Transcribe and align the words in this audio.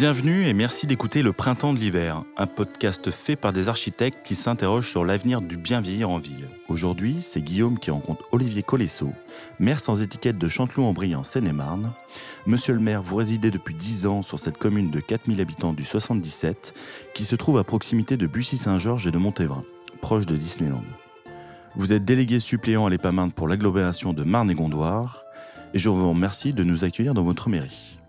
Bienvenue 0.00 0.46
et 0.46 0.54
merci 0.54 0.86
d'écouter 0.86 1.20
Le 1.20 1.34
Printemps 1.34 1.74
de 1.74 1.78
l'hiver, 1.78 2.24
un 2.38 2.46
podcast 2.46 3.10
fait 3.10 3.36
par 3.36 3.52
des 3.52 3.68
architectes 3.68 4.20
qui 4.24 4.34
s'interrogent 4.34 4.88
sur 4.88 5.04
l'avenir 5.04 5.42
du 5.42 5.58
bien 5.58 5.82
vieillir 5.82 6.08
en 6.08 6.16
ville. 6.16 6.48
Aujourd'hui, 6.68 7.18
c'est 7.20 7.42
Guillaume 7.42 7.78
qui 7.78 7.90
rencontre 7.90 8.24
Olivier 8.32 8.62
Colesso, 8.62 9.12
maire 9.58 9.78
sans 9.78 10.00
étiquette 10.00 10.38
de 10.38 10.48
Chanteloup-en-Brie 10.48 11.14
en 11.14 11.22
Seine-et-Marne. 11.22 11.92
Monsieur 12.46 12.72
le 12.72 12.80
maire, 12.80 13.02
vous 13.02 13.16
résidez 13.16 13.50
depuis 13.50 13.74
10 13.74 14.06
ans 14.06 14.22
sur 14.22 14.38
cette 14.38 14.56
commune 14.56 14.90
de 14.90 15.00
4000 15.00 15.38
habitants 15.38 15.74
du 15.74 15.84
77 15.84 16.72
qui 17.12 17.26
se 17.26 17.36
trouve 17.36 17.58
à 17.58 17.64
proximité 17.64 18.16
de 18.16 18.26
Bussy-Saint-Georges 18.26 19.06
et 19.06 19.12
de 19.12 19.18
Montévrain, 19.18 19.64
proche 20.00 20.24
de 20.24 20.34
Disneyland. 20.34 20.84
Vous 21.76 21.92
êtes 21.92 22.06
délégué 22.06 22.40
suppléant 22.40 22.86
à 22.86 22.90
l'EPAMINDE 22.90 23.34
pour 23.34 23.48
l'agglomération 23.48 24.14
de 24.14 24.24
Marne 24.24 24.50
et 24.50 24.54
Gondoire 24.54 25.24
et 25.74 25.78
je 25.78 25.90
vous 25.90 26.08
remercie 26.08 26.54
de 26.54 26.64
nous 26.64 26.84
accueillir 26.86 27.12
dans 27.12 27.22
votre 27.22 27.50
mairie. 27.50 27.99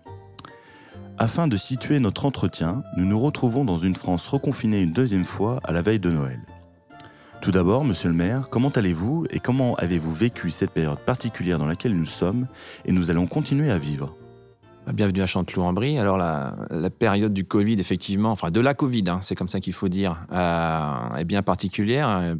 Afin 1.22 1.46
de 1.46 1.56
situer 1.56 2.00
notre 2.00 2.26
entretien, 2.26 2.82
nous 2.96 3.04
nous 3.04 3.16
retrouvons 3.16 3.64
dans 3.64 3.78
une 3.78 3.94
France 3.94 4.26
reconfinée 4.26 4.80
une 4.80 4.90
deuxième 4.90 5.24
fois 5.24 5.60
à 5.62 5.70
la 5.70 5.80
veille 5.80 6.00
de 6.00 6.10
Noël. 6.10 6.40
Tout 7.40 7.52
d'abord, 7.52 7.84
monsieur 7.84 8.08
le 8.08 8.14
maire, 8.16 8.48
comment 8.50 8.70
allez-vous 8.70 9.26
et 9.30 9.38
comment 9.38 9.76
avez-vous 9.76 10.12
vécu 10.12 10.50
cette 10.50 10.72
période 10.72 10.98
particulière 10.98 11.60
dans 11.60 11.66
laquelle 11.66 11.96
nous 11.96 12.06
sommes 12.06 12.48
et 12.86 12.90
nous 12.90 13.12
allons 13.12 13.28
continuer 13.28 13.70
à 13.70 13.78
vivre? 13.78 14.16
Bienvenue 14.92 15.22
à 15.22 15.28
Chanteloup-en-Brie. 15.28 15.96
Alors 15.96 16.18
la, 16.18 16.90
période 16.90 17.32
du 17.32 17.44
Covid, 17.44 17.78
effectivement, 17.78 18.32
enfin 18.32 18.50
de 18.50 18.58
la 18.58 18.74
Covid, 18.74 19.04
hein, 19.06 19.20
c'est 19.22 19.36
comme 19.36 19.48
ça 19.48 19.60
qu'il 19.60 19.74
faut 19.74 19.88
dire, 19.88 20.26
euh, 20.32 21.14
est 21.18 21.24
bien 21.24 21.42
particulière 21.42 22.34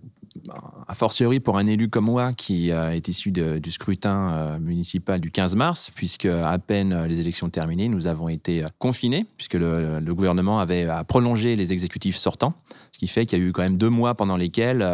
a 0.88 0.94
fortiori 0.94 1.40
pour 1.40 1.58
un 1.58 1.66
élu 1.66 1.88
comme 1.88 2.06
moi 2.06 2.32
qui 2.32 2.70
est 2.70 3.08
issu 3.08 3.32
du 3.32 3.70
scrutin 3.70 4.32
euh, 4.32 4.58
municipal 4.58 5.20
du 5.20 5.30
15 5.30 5.56
mars, 5.56 5.90
puisque 5.94 6.26
à 6.26 6.58
peine 6.58 6.92
euh, 6.92 7.06
les 7.06 7.20
élections 7.20 7.48
terminées, 7.48 7.88
nous 7.88 8.06
avons 8.06 8.28
été 8.28 8.62
euh, 8.62 8.68
confinés, 8.78 9.26
puisque 9.36 9.54
le, 9.54 10.00
gouvernement 10.12 10.60
avait 10.60 10.86
prolongé 11.08 11.56
les 11.56 11.72
exécutifs 11.72 12.16
sortants, 12.16 12.54
ce 12.92 12.98
qui 12.98 13.06
fait 13.06 13.24
qu'il 13.24 13.38
y 13.38 13.42
a 13.42 13.44
eu 13.44 13.52
quand 13.52 13.62
même 13.62 13.78
deux 13.78 13.88
mois 13.88 14.14
pendant 14.14 14.36
lesquels 14.36 14.86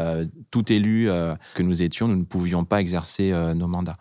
tout 0.53 0.72
élu 0.72 1.09
que 1.55 1.62
nous 1.62 1.83
étions, 1.83 2.06
nous 2.06 2.16
ne 2.16 2.22
pouvions 2.22 2.64
pas 2.64 2.81
exercer 2.81 3.33
nos 3.56 3.66
mandats. 3.66 3.97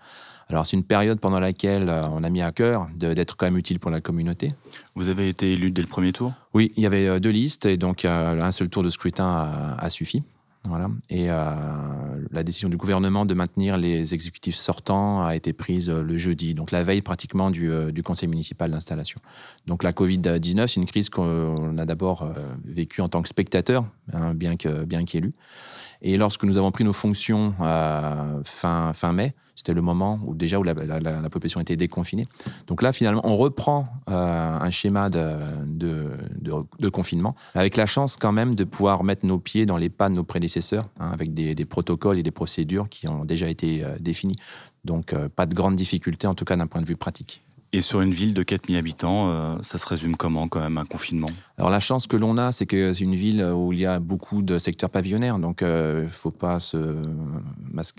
Alors 0.47 0.67
c'est 0.67 0.77
une 0.77 0.83
période 0.83 1.19
pendant 1.19 1.39
laquelle 1.39 1.89
on 1.89 2.23
a 2.23 2.29
mis 2.29 2.43
à 2.43 2.51
cœur 2.51 2.85
d'être 2.95 3.35
quand 3.35 3.47
même 3.47 3.57
utile 3.57 3.79
pour 3.79 3.89
la 3.89 3.99
communauté. 3.99 4.53
Vous 4.93 5.09
avez 5.09 5.27
été 5.27 5.53
élu 5.53 5.71
dès 5.71 5.81
le 5.81 5.87
premier 5.87 6.11
tour? 6.11 6.33
Oui, 6.53 6.71
il 6.77 6.83
y 6.83 6.85
avait 6.85 7.19
deux 7.19 7.31
listes 7.31 7.65
et 7.65 7.77
donc 7.77 8.05
un 8.05 8.51
seul 8.51 8.69
tour 8.69 8.83
de 8.83 8.89
scrutin 8.89 9.75
a 9.79 9.89
suffi. 9.89 10.21
Et 11.09 11.29
euh, 11.29 11.45
la 12.31 12.43
décision 12.43 12.69
du 12.69 12.77
gouvernement 12.77 13.25
de 13.25 13.33
maintenir 13.33 13.77
les 13.77 14.13
exécutifs 14.13 14.55
sortants 14.55 15.25
a 15.25 15.35
été 15.35 15.53
prise 15.53 15.89
euh, 15.89 16.01
le 16.01 16.17
jeudi, 16.17 16.53
donc 16.53 16.71
la 16.71 16.83
veille 16.83 17.01
pratiquement 17.01 17.51
du, 17.51 17.71
euh, 17.71 17.91
conseil 18.03 18.27
municipal 18.27 18.69
d'installation. 18.71 19.19
Donc 19.65 19.83
la 19.83 19.91
Covid-19, 19.91 20.67
c'est 20.67 20.79
une 20.79 20.85
crise 20.85 21.09
qu'on 21.09 21.77
a 21.77 21.85
d'abord 21.85 22.29
vécue 22.63 23.01
en 23.01 23.09
tant 23.09 23.21
que 23.21 23.27
spectateur, 23.27 23.85
hein, 24.13 24.33
bien 24.33 24.55
qu'élu. 24.55 25.33
Et 26.01 26.15
lorsque 26.17 26.43
nous 26.43 26.57
avons 26.57 26.71
pris 26.71 26.83
nos 26.83 26.93
fonctions 26.93 27.53
fin 28.45 29.13
mai, 29.13 29.33
c'était 29.57 29.73
le 29.73 29.81
moment 29.81 30.19
où 30.23 30.35
déjà 30.35 30.59
où 30.59 30.63
la, 30.63 30.75
population 31.31 31.59
était 31.59 31.75
déconfinée. 31.75 32.27
Donc 32.67 32.83
là, 32.83 32.93
finalement, 32.93 33.21
on 33.23 33.35
reprend 33.35 33.87
euh, 34.07 34.59
un 34.59 34.69
schéma 34.69 35.09
de, 35.09 35.35
de, 35.65 36.89
confinement, 36.89 37.35
avec 37.55 37.75
la 37.75 37.87
chance 37.87 38.17
quand 38.17 38.31
même 38.31 38.53
de 38.53 38.63
pouvoir 38.63 39.03
mettre 39.03 39.25
nos 39.25 39.39
pieds 39.39 39.65
dans 39.65 39.77
les 39.77 39.89
pas 39.89 40.09
de 40.09 40.13
nos 40.13 40.23
prédécesseurs, 40.23 40.87
hein, 40.99 41.09
avec 41.11 41.33
des, 41.33 41.55
protocoles 41.65 42.19
et 42.19 42.23
des 42.23 42.31
procédures 42.31 42.87
qui 42.87 43.07
ont 43.07 43.25
déjà 43.25 43.49
été 43.49 43.83
euh, 43.83 43.97
définis. 43.99 44.35
Donc 44.85 45.11
euh, 45.11 45.27
pas 45.27 45.47
de 45.47 45.55
grandes 45.55 45.75
difficultés, 45.75 46.27
en 46.27 46.35
tout 46.35 46.45
cas 46.45 46.55
d'un 46.55 46.67
point 46.67 46.81
de 46.81 46.87
vue 46.87 46.95
pratique. 46.95 47.41
Et 47.73 47.81
sur 47.81 47.99
une 47.99 48.11
ville 48.11 48.33
de 48.33 48.43
4000 48.43 48.77
habitants, 48.77 49.29
euh, 49.29 49.55
ça 49.61 49.77
se 49.77 49.85
résume 49.85 50.15
comment 50.15 50.47
quand 50.47 50.61
même 50.61 50.77
un 50.77 50.85
confinement? 50.85 51.27
Alors 51.57 51.69
la 51.69 51.81
chance 51.81 52.07
que 52.07 52.15
l'on 52.15 52.37
a, 52.37 52.53
c'est 52.53 52.65
que 52.65 52.93
c'est 52.93 53.03
une 53.03 53.15
ville 53.15 53.43
où 53.43 53.73
il 53.73 53.79
y 53.79 53.85
a 53.85 53.99
beaucoup 53.99 54.41
de 54.41 54.57
secteurs 54.57 54.89
pavillonnaires, 54.89 55.37
donc 55.37 55.59
il 55.61 55.67
euh, 55.67 56.03
ne 56.05 56.09
faut 56.09 56.31
pas 56.31 56.61
se 56.61 56.95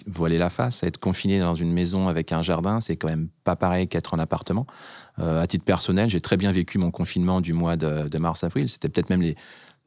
voiler 0.06 0.38
la 0.38 0.48
face. 0.48 0.82
Être 0.84 0.98
confiné 0.98 1.38
dans 1.38 1.54
une 1.54 1.72
maison 1.72 2.08
avec 2.08 2.32
un 2.32 2.40
jardin, 2.40 2.80
c'est 2.80 2.96
quand 2.96 3.08
même 3.08 3.28
pas 3.44 3.56
pareil 3.56 3.88
qu'être 3.88 4.14
en 4.14 4.18
appartement. 4.18 4.66
Euh, 5.18 5.42
à 5.42 5.46
titre 5.46 5.64
personnel, 5.64 6.08
j'ai 6.08 6.20
très 6.20 6.38
bien 6.38 6.50
vécu 6.50 6.78
mon 6.78 6.90
confinement 6.90 7.42
du 7.42 7.52
mois 7.52 7.76
de, 7.76 8.08
de 8.08 8.18
mars-avril. 8.18 8.70
C'était 8.70 8.88
peut-être 8.88 9.10
même 9.10 9.22
les, 9.22 9.36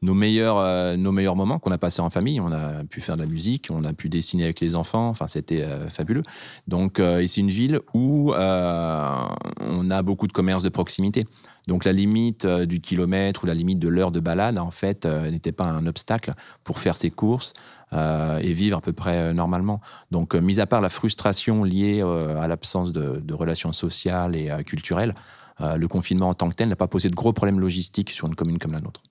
nos 0.02 0.14
meilleurs, 0.14 0.58
euh, 0.58 0.96
nos 0.96 1.12
meilleurs 1.12 1.36
moments 1.36 1.58
qu'on 1.58 1.70
a 1.70 1.78
passés 1.78 2.02
en 2.02 2.10
famille. 2.10 2.40
On 2.40 2.52
a 2.52 2.84
pu 2.84 3.00
faire 3.00 3.16
de 3.16 3.22
la 3.22 3.28
musique, 3.28 3.68
on 3.70 3.84
a 3.84 3.92
pu 3.92 4.08
dessiner 4.08 4.44
avec 4.44 4.60
les 4.60 4.74
enfants. 4.74 5.08
Enfin, 5.08 5.28
c'était 5.28 5.62
euh, 5.62 5.88
fabuleux. 5.88 6.24
Donc, 6.66 6.98
euh, 6.98 7.24
c'est 7.26 7.40
une 7.40 7.50
ville 7.50 7.80
où 7.94 8.32
on 8.34 9.90
a 9.90 10.02
beaucoup 10.02 10.26
de 10.26 10.32
commerces 10.32 10.62
de 10.62 10.68
proximité. 10.68 11.24
Donc, 11.68 11.84
la 11.84 11.92
limite 11.92 12.44
du 12.46 12.80
kilomètre 12.80 13.44
ou 13.44 13.46
la 13.46 13.54
limite 13.54 13.78
de 13.78 13.88
l'heure 13.88 14.10
de 14.10 14.18
balade, 14.18 14.58
en 14.58 14.72
fait, 14.72 15.06
n'était 15.06 15.52
pas 15.52 15.64
un 15.64 15.86
obstacle 15.86 16.34
pour 16.64 16.80
faire 16.80 16.96
ses 16.96 17.10
courses 17.10 17.52
et 17.92 18.52
vivre 18.52 18.78
à 18.78 18.80
peu 18.80 18.92
près 18.92 19.32
normalement. 19.32 19.80
Donc, 20.10 20.34
mis 20.34 20.58
à 20.58 20.66
part 20.66 20.80
la 20.80 20.88
frustration 20.88 21.62
liée 21.62 22.02
à 22.02 22.48
l'absence 22.48 22.92
de, 22.92 23.32
relations 23.32 23.72
sociales 23.72 24.34
et 24.34 24.50
culturelles, 24.64 25.14
le 25.60 25.86
confinement 25.86 26.30
en 26.30 26.34
tant 26.34 26.48
que 26.48 26.54
tel 26.54 26.68
n'a 26.68 26.76
pas 26.76 26.88
posé 26.88 27.08
de 27.08 27.14
gros 27.14 27.32
problèmes 27.32 27.60
logistiques 27.60 28.10
sur 28.10 28.26
une 28.26 28.34
commune 28.34 28.58
comme 28.58 28.72
la 28.72 28.80
nôtre. 28.80 29.02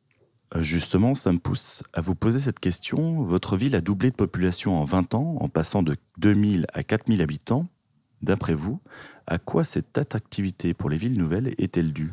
Justement, 0.57 1.13
ça 1.13 1.31
me 1.31 1.39
pousse 1.39 1.81
à 1.93 2.01
vous 2.01 2.13
poser 2.13 2.39
cette 2.39 2.59
question. 2.59 3.23
Votre 3.23 3.55
ville 3.55 3.73
a 3.73 3.81
doublé 3.81 4.11
de 4.11 4.15
population 4.15 4.75
en 4.75 4.83
20 4.83 5.13
ans, 5.15 5.37
en 5.39 5.47
passant 5.47 5.81
de 5.81 5.95
2000 6.17 6.67
à 6.73 6.83
4000 6.83 7.21
habitants. 7.21 7.67
D'après 8.21 8.53
vous, 8.53 8.81
à 9.27 9.39
quoi 9.39 9.63
cette 9.63 9.97
attractivité 9.97 10.73
pour 10.73 10.89
les 10.89 10.97
villes 10.97 11.17
nouvelles 11.17 11.55
est-elle 11.57 11.93
due? 11.93 12.11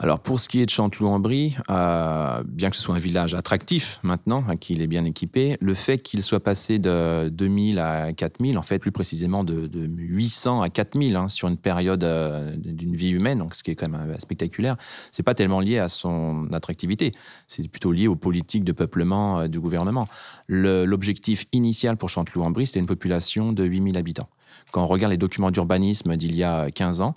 Alors 0.00 0.20
pour 0.20 0.38
ce 0.38 0.48
qui 0.48 0.60
est 0.60 0.66
de 0.66 0.70
Chanteloup-en-Brie, 0.70 1.56
euh, 1.70 2.44
bien 2.46 2.70
que 2.70 2.76
ce 2.76 2.82
soit 2.82 2.94
un 2.94 3.00
village 3.00 3.34
attractif 3.34 3.98
maintenant, 4.04 4.44
hein, 4.48 4.56
qu'il 4.56 4.80
est 4.80 4.86
bien 4.86 5.04
équipé, 5.04 5.56
le 5.60 5.74
fait 5.74 5.98
qu'il 5.98 6.22
soit 6.22 6.38
passé 6.38 6.78
de 6.78 7.28
2000 7.30 7.80
à 7.80 8.12
4000, 8.12 8.58
en 8.58 8.62
fait 8.62 8.78
plus 8.78 8.92
précisément 8.92 9.42
de, 9.42 9.68
800 9.74 10.62
à 10.62 10.70
4000 10.70 11.16
hein, 11.16 11.28
sur 11.28 11.48
une 11.48 11.56
période 11.56 12.04
euh, 12.04 12.54
d'une 12.56 12.94
vie 12.94 13.10
humaine, 13.10 13.38
donc 13.38 13.56
ce 13.56 13.64
qui 13.64 13.72
est 13.72 13.74
quand 13.74 13.88
même 13.88 14.10
euh, 14.10 14.18
spectaculaire, 14.20 14.76
c'est 15.10 15.24
pas 15.24 15.34
tellement 15.34 15.58
lié 15.58 15.78
à 15.80 15.88
son 15.88 16.46
attractivité, 16.52 17.10
c'est 17.48 17.66
plutôt 17.66 17.90
lié 17.90 18.06
aux 18.06 18.14
politiques 18.14 18.62
de 18.62 18.72
peuplement 18.72 19.48
du 19.48 19.58
gouvernement. 19.58 20.06
L'objectif 20.46 21.46
initial 21.50 21.96
pour 21.96 22.08
Chanteloup-en-Brie, 22.08 22.68
c'était 22.68 22.78
une 22.78 22.86
population 22.86 23.52
de 23.52 23.64
8000 23.64 23.98
habitants. 23.98 24.28
Quand 24.70 24.84
on 24.84 24.86
regarde 24.86 25.10
les 25.10 25.18
documents 25.18 25.50
d'urbanisme 25.50 26.16
d'il 26.16 26.36
y 26.36 26.44
a 26.44 26.70
15 26.70 27.00
ans, 27.00 27.14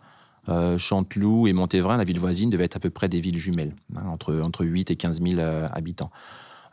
euh, 0.50 0.78
Chanteloup 0.78 1.48
et 1.48 1.54
Montévrain, 1.54 1.98
la 1.98 2.04
ville 2.04 2.20
voisine, 2.20 2.50
devaient 2.50 2.66
être 2.66 2.78
à 2.78 2.80
peu 2.80 2.90
près 2.90 3.10
des 3.10 3.22
villes 3.22 3.38
jumelles, 3.38 3.76
hein, 3.96 4.06
entre, 4.08 4.40
entre 4.42 4.66
8 4.66 4.92
et 4.92 4.96
15 4.96 5.22
000 5.22 5.40
euh, 5.40 5.68
habitants. 5.72 6.12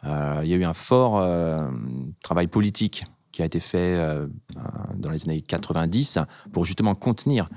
Euh, 0.05 0.41
il 0.43 0.49
y 0.49 0.55
a 0.55 0.56
eu 0.56 0.65
un 0.65 0.75
fort 0.75 1.23
travail 2.23 2.47
politique 2.47 3.05
qui 3.33 3.43
a 3.43 3.45
été 3.45 3.61
fait 3.61 3.97
dans 4.97 5.11
les 5.11 5.25
années 5.25 5.43
90 5.43 6.19
pour 6.53 6.65
justement 6.65 6.95
contenir 6.95 7.49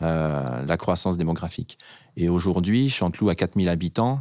la 0.00 0.76
croissance 0.78 1.18
démographique. 1.18 1.78
Et 2.16 2.28
aujourd'hui, 2.28 2.88
Chanteloup 2.88 3.28
à 3.28 3.34
4000 3.34 3.68
habitants, 3.68 4.20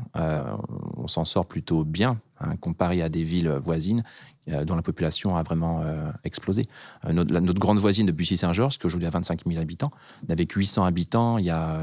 on 0.98 1.08
s'en 1.08 1.24
sort 1.24 1.46
plutôt 1.46 1.86
bien 1.86 2.20
hein, 2.40 2.56
comparé 2.58 3.02
à 3.02 3.10
des 3.10 3.24
villes 3.24 3.50
voisines 3.50 4.04
euh, 4.52 4.66
dont 4.66 4.76
la 4.76 4.82
population 4.82 5.36
a 5.36 5.44
vraiment 5.44 5.82
euh, 5.82 6.12
explosé. 6.24 6.66
Euh, 7.06 7.14
notre, 7.14 7.60
grande 7.60 7.78
voisine 7.78 8.06
de 8.06 8.12
Bussy-Saint-Georges, 8.12 8.78
qui 8.78 8.86
aujourd'hui 8.86 9.08
a 9.08 9.12
25 9.12 9.42
000 9.46 9.60
habitants, 9.60 9.92
n'avait 10.28 10.46
que 10.46 10.60
800 10.60 10.86
habitants 10.86 11.38
il 11.38 11.46
y, 11.46 11.50
a, 11.50 11.78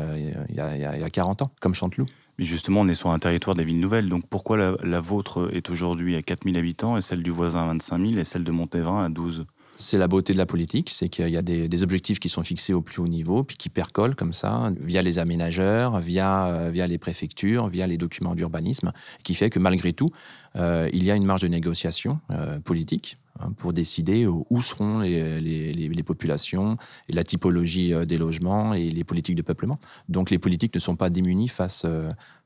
il, 0.49 0.55
y 0.55 0.61
a, 0.61 0.75
il 0.97 1.01
y 1.01 1.05
a 1.05 1.11
40 1.11 1.43
ans, 1.43 1.51
comme 1.61 1.75
Chanteloup. 1.75 2.07
Mais 2.39 2.45
justement, 2.45 2.81
on 2.81 2.89
est 2.89 2.95
sur 2.95 3.11
un 3.11 3.19
territoire 3.19 3.57
des 3.57 3.65
villes 3.65 3.81
nouvelles. 3.81 4.09
Donc 4.09 4.27
pourquoi 4.29 4.57
la, 4.83 5.01
vôtre 5.01 5.51
est 5.53 5.71
aujourd'hui 5.71 6.17
à 6.17 6.23
4 6.23 6.45
000 6.45 6.57
habitants 6.57 6.97
et 6.97 7.03
celle 7.03 7.23
du 7.23 7.31
voisin 7.31 7.63
à 7.63 7.67
25 7.67 8.07
000 8.09 8.21
et 8.21 8.25
celle 8.25 8.45
de 8.45 8.51
Montévrain 8.51 9.05
à 9.05 9.09
12 9.09 9.47
c'est 9.77 9.99
la 9.99 10.09
beauté 10.09 10.33
de 10.33 10.39
la 10.39 10.47
politique, 10.47 10.91
c'est 10.91 11.09
qu'il 11.09 11.29
y 11.29 11.37
a 11.37 11.43
des, 11.43 11.83
objectifs 11.83 12.19
qui 12.19 12.29
sont 12.29 12.43
fixés 12.43 12.73
au 12.73 12.81
plus 12.81 13.01
haut 13.01 13.07
niveau, 13.07 13.45
puis 13.45 13.57
qui 13.57 13.69
percolent 13.69 14.15
comme 14.15 14.33
ça, 14.33 14.73
via 14.81 15.03
les 15.03 15.19
aménageurs, 15.19 16.01
via, 16.01 16.47
euh, 16.47 16.71
via 16.71 16.87
les 16.87 16.99
préfectures, 16.99 17.69
via 17.69 17.87
les 17.87 17.99
documents 17.99 18.35
d'urbanisme, 18.35 18.93
qui 19.23 19.35
fait 19.35 19.51
que 19.51 19.59
malgré 19.59 19.93
tout, 19.93 20.09
euh, 20.57 20.89
il 20.93 21.05
y 21.05 21.11
a 21.11 21.15
une 21.15 21.27
marge 21.27 21.43
de 21.43 21.49
négociation 21.49 22.19
euh, 22.31 22.59
politique 22.61 23.19
hein, 23.41 23.53
pour 23.59 23.75
décider 23.75 24.27
où 24.27 24.63
seront 24.63 25.01
les, 25.01 25.41
les, 25.41 26.03
populations 26.03 26.79
et 27.09 27.13
la 27.13 27.25
typologie 27.25 27.93
des 28.07 28.17
logements 28.17 28.73
et 28.75 28.91
les 28.91 29.05
politiques 29.05 29.35
de 29.35 29.43
peuplement. 29.43 29.79
Donc 30.09 30.31
les 30.31 30.39
politiques 30.39 30.75
ne 30.75 30.81
sont 30.81 30.97
pas 30.97 31.11
démunies 31.11 31.49
face, 31.49 31.85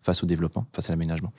face 0.03 0.23
au 0.25 0.27
développement, 0.27 0.67
face 0.73 0.88
à 0.88 0.93
l'aménagement. 0.94 1.32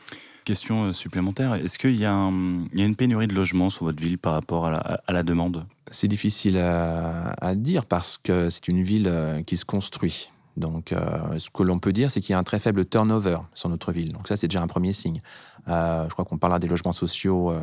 Question 0.43 0.91
supplémentaire, 0.91 1.53
est-ce 1.53 1.77
qu'il 1.77 1.95
y, 1.95 2.05
a 2.05 2.13
une 2.13 2.95
pénurie 2.97 3.27
de 3.27 3.35
logements 3.35 3.69
sur 3.69 3.85
votre 3.85 4.01
ville 4.01 4.17
par 4.17 4.33
rapport 4.33 4.65
à 4.65 5.11
la, 5.11 5.21
demande? 5.21 5.67
C'est 5.91 6.07
difficile 6.07 6.57
à, 6.57 7.53
dire 7.53 7.85
parce 7.85 8.17
que 8.17 8.49
c'est 8.49 8.67
une 8.67 8.81
ville 8.81 9.07
euh, 9.07 9.43
qui 9.43 9.55
se 9.55 9.65
construit. 9.65 10.31
Donc, 10.57 10.93
euh, 10.93 11.37
ce 11.37 11.51
que 11.51 11.61
l'on 11.61 11.77
peut 11.77 11.93
dire, 11.93 12.09
c'est 12.09 12.21
qu'il 12.21 12.33
y 12.33 12.35
a 12.35 12.39
un 12.39 12.43
très 12.43 12.57
faible 12.57 12.85
turnover 12.85 13.37
sur 13.53 13.69
notre 13.69 13.91
ville. 13.91 14.13
Donc, 14.13 14.27
ça, 14.27 14.35
c'est 14.35 14.47
déjà 14.47 14.63
un 14.63 14.67
premier 14.67 14.93
signe. 14.93 15.21
Euh, 15.67 16.05
je 16.07 16.13
crois 16.13 16.25
qu'on 16.25 16.39
parlera 16.39 16.57
des 16.57 16.67
logements 16.67 16.91
sociaux 16.91 17.53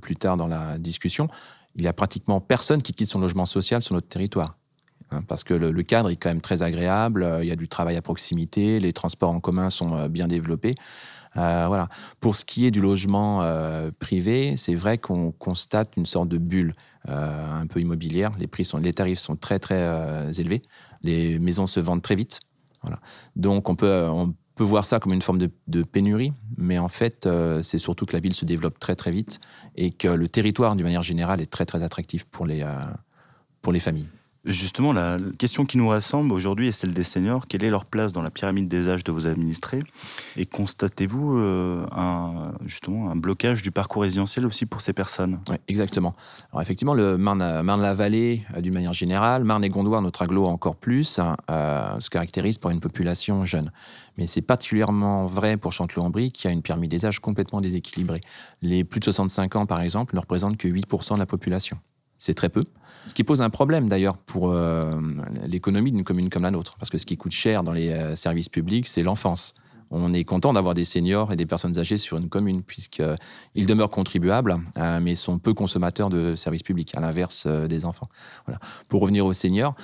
plus 0.00 0.14
tard 0.14 0.36
dans 0.36 0.46
la 0.46 0.78
discussion. 0.78 1.28
Il 1.74 1.82
y 1.82 1.88
a 1.88 1.92
pratiquement 1.92 2.40
personne 2.40 2.82
qui 2.82 2.92
quitte 2.92 3.08
son 3.08 3.18
logement 3.18 3.46
social 3.46 3.82
sur 3.82 3.96
notre 3.96 4.08
territoire. 4.08 4.56
hein, 5.10 5.22
parce 5.26 5.42
que 5.42 5.54
le, 5.54 5.82
cadre 5.82 6.10
est 6.10 6.16
quand 6.16 6.30
même 6.30 6.40
très 6.40 6.62
agréable, 6.62 7.28
il 7.42 7.48
y 7.48 7.52
a 7.52 7.56
du 7.56 7.66
travail 7.66 7.96
à 7.96 8.02
proximité, 8.02 8.78
les 8.78 8.92
transports 8.92 9.30
en 9.30 9.40
commun 9.40 9.70
sont 9.70 10.06
bien 10.06 10.28
développés. 10.28 10.76
Voilà. 11.38 11.88
Pour 12.20 12.36
ce 12.36 12.44
qui 12.44 12.66
est 12.66 12.70
du 12.70 12.80
logement 12.80 13.42
privé, 13.98 14.56
c'est 14.56 14.74
vrai 14.74 14.98
qu'on 14.98 15.32
constate 15.32 15.96
une 15.96 16.06
sorte 16.06 16.28
de 16.28 16.38
bulle 16.38 16.74
un 17.06 17.66
peu 17.66 17.80
immobilière. 17.80 18.32
Les 18.38 18.46
prix 18.46 18.64
sont, 18.64 18.78
les 18.78 18.92
tarifs 18.92 19.18
sont 19.18 19.36
très 19.36 19.58
très 19.58 20.30
élevés. 20.38 20.62
Les 21.02 21.38
maisons 21.38 21.66
se 21.66 21.80
vendent 21.80 22.02
très 22.02 22.16
vite. 22.16 22.40
Donc 23.36 23.68
on 23.68 23.76
peut, 23.76 24.06
on 24.08 24.34
peut 24.58 24.64
voir 24.64 24.84
ça 24.84 24.98
comme 24.98 25.12
une 25.12 25.22
forme 25.22 25.38
de, 25.38 25.82
pénurie, 25.82 26.32
mais 26.56 26.78
en 26.78 26.88
fait, 26.88 27.26
euh, 27.26 27.62
c'est 27.62 27.78
surtout 27.78 28.06
que 28.06 28.12
la 28.12 28.20
ville 28.20 28.34
se 28.34 28.44
développe 28.44 28.78
très 28.78 28.96
très 28.96 29.12
vite 29.12 29.40
et 29.76 29.90
que 29.90 30.08
le 30.08 30.28
territoire, 30.28 30.74
d'une 30.74 30.84
manière 30.84 31.02
générale, 31.02 31.40
est 31.40 31.50
très 31.50 31.64
très 31.64 31.82
attractif 31.82 32.24
pour 32.24 32.44
les, 32.44 32.62
euh, 32.62 32.72
pour 33.62 33.72
les 33.72 33.80
familles. 33.80 34.08
Justement, 34.44 34.92
la 34.92 35.16
question 35.36 35.66
qui 35.66 35.78
nous 35.78 35.88
rassemble 35.88 36.32
aujourd'hui 36.32 36.68
est 36.68 36.72
celle 36.72 36.94
des 36.94 37.02
seniors. 37.02 37.48
Quelle 37.48 37.64
est 37.64 37.70
leur 37.70 37.84
place 37.84 38.12
dans 38.12 38.22
la 38.22 38.30
pyramide 38.30 38.68
des 38.68 38.88
âges 38.88 39.02
de 39.02 39.10
vos 39.10 39.26
administrés? 39.26 39.80
Et 40.36 40.46
constatez-vous 40.46 41.38
euh, 41.38 41.86
un, 41.90 42.52
justement 42.64 43.10
un 43.10 43.16
blocage 43.16 43.62
du 43.62 43.72
parcours 43.72 44.02
résidentiel 44.02 44.46
aussi 44.46 44.64
pour 44.64 44.80
ces 44.80 44.92
personnes? 44.92 45.40
Oui, 45.50 45.56
exactement. 45.66 46.14
Alors 46.52 46.62
effectivement, 46.62 46.94
le 46.94 47.18
Marne-la-Vallée, 47.18 48.42
euh, 48.56 48.60
d'une 48.60 48.74
manière 48.74 48.94
générale, 48.94 49.42
Marne 49.42 49.64
et 49.64 49.70
Gondoire, 49.70 50.02
notre 50.02 50.22
aglo 50.22 50.46
encore 50.46 50.76
plus, 50.76 51.18
hein, 51.18 51.36
euh, 51.50 51.98
se 51.98 52.08
caractérise 52.08 52.58
par 52.58 52.70
une 52.70 52.80
population 52.80 53.44
jeune. 53.44 53.72
Mais 54.18 54.28
c'est 54.28 54.42
particulièrement 54.42 55.26
vrai 55.26 55.56
pour 55.56 55.72
Chanteloup-en-Brie, 55.72 56.30
qui 56.30 56.46
a 56.46 56.52
une 56.52 56.62
pyramide 56.62 56.92
des 56.92 57.04
âges 57.04 57.18
complètement 57.18 57.60
déséquilibrée. 57.60 58.20
Les 58.62 58.84
plus 58.84 59.00
de 59.00 59.04
65 59.04 59.56
ans, 59.56 59.66
par 59.66 59.80
exemple, 59.80 60.14
ne 60.14 60.20
représentent 60.20 60.56
que 60.56 60.68
8% 60.68 61.14
de 61.14 61.18
la 61.18 61.26
population 61.26 61.78
c'est 62.18 62.34
très 62.34 62.48
peu. 62.48 62.64
Ce 63.06 63.14
qui 63.14 63.24
pose 63.24 63.40
un 63.40 63.48
problème 63.48 63.88
d'ailleurs 63.88 64.18
pour 64.18 64.50
euh, 64.50 65.00
l'économie 65.46 65.92
d'une 65.92 66.04
commune 66.04 66.28
comme 66.28 66.42
la 66.42 66.50
nôtre, 66.50 66.76
parce 66.78 66.90
que 66.90 66.98
ce 66.98 67.06
qui 67.06 67.16
coûte 67.16 67.32
cher 67.32 67.62
dans 67.62 67.72
les 67.72 67.90
euh, 67.90 68.16
services 68.16 68.48
publics, 68.48 68.86
c'est 68.86 69.02
l'enfance. 69.02 69.54
On 69.90 70.12
est 70.12 70.24
content 70.24 70.52
d'avoir 70.52 70.74
des 70.74 70.84
seniors 70.84 71.32
et 71.32 71.36
des 71.36 71.46
personnes 71.46 71.78
âgées 71.78 71.96
sur 71.96 72.18
une 72.18 72.28
commune, 72.28 72.62
puisqu'ils 72.62 73.64
demeurent 73.64 73.88
contribuables, 73.88 74.58
euh, 74.76 75.00
mais 75.00 75.14
sont 75.14 75.38
peu 75.38 75.54
consommateurs 75.54 76.10
de 76.10 76.36
services 76.36 76.62
publics, 76.62 76.94
à 76.94 77.00
l'inverse 77.00 77.46
des 77.46 77.86
enfants. 77.86 78.10
Voilà. 78.44 78.60
Pour 78.88 79.00
revenir 79.00 79.24
aux 79.24 79.32
seniors, 79.32 79.74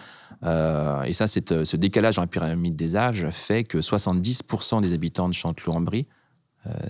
et 0.43 1.15
ça, 1.15 1.27
ce 1.27 1.77
décalage 1.77 2.17
dans 2.17 2.23
la 2.23 2.29
pyramide 2.29 2.77
des 2.77 2.97
âges 2.97 3.31
fait 3.31 3.65
que 3.65 3.79
70% 3.79 4.83
des 4.83 4.93
habitants 4.93 5.31
de 5.31 5.33
Chanteloup-en-Brie 5.33 6.07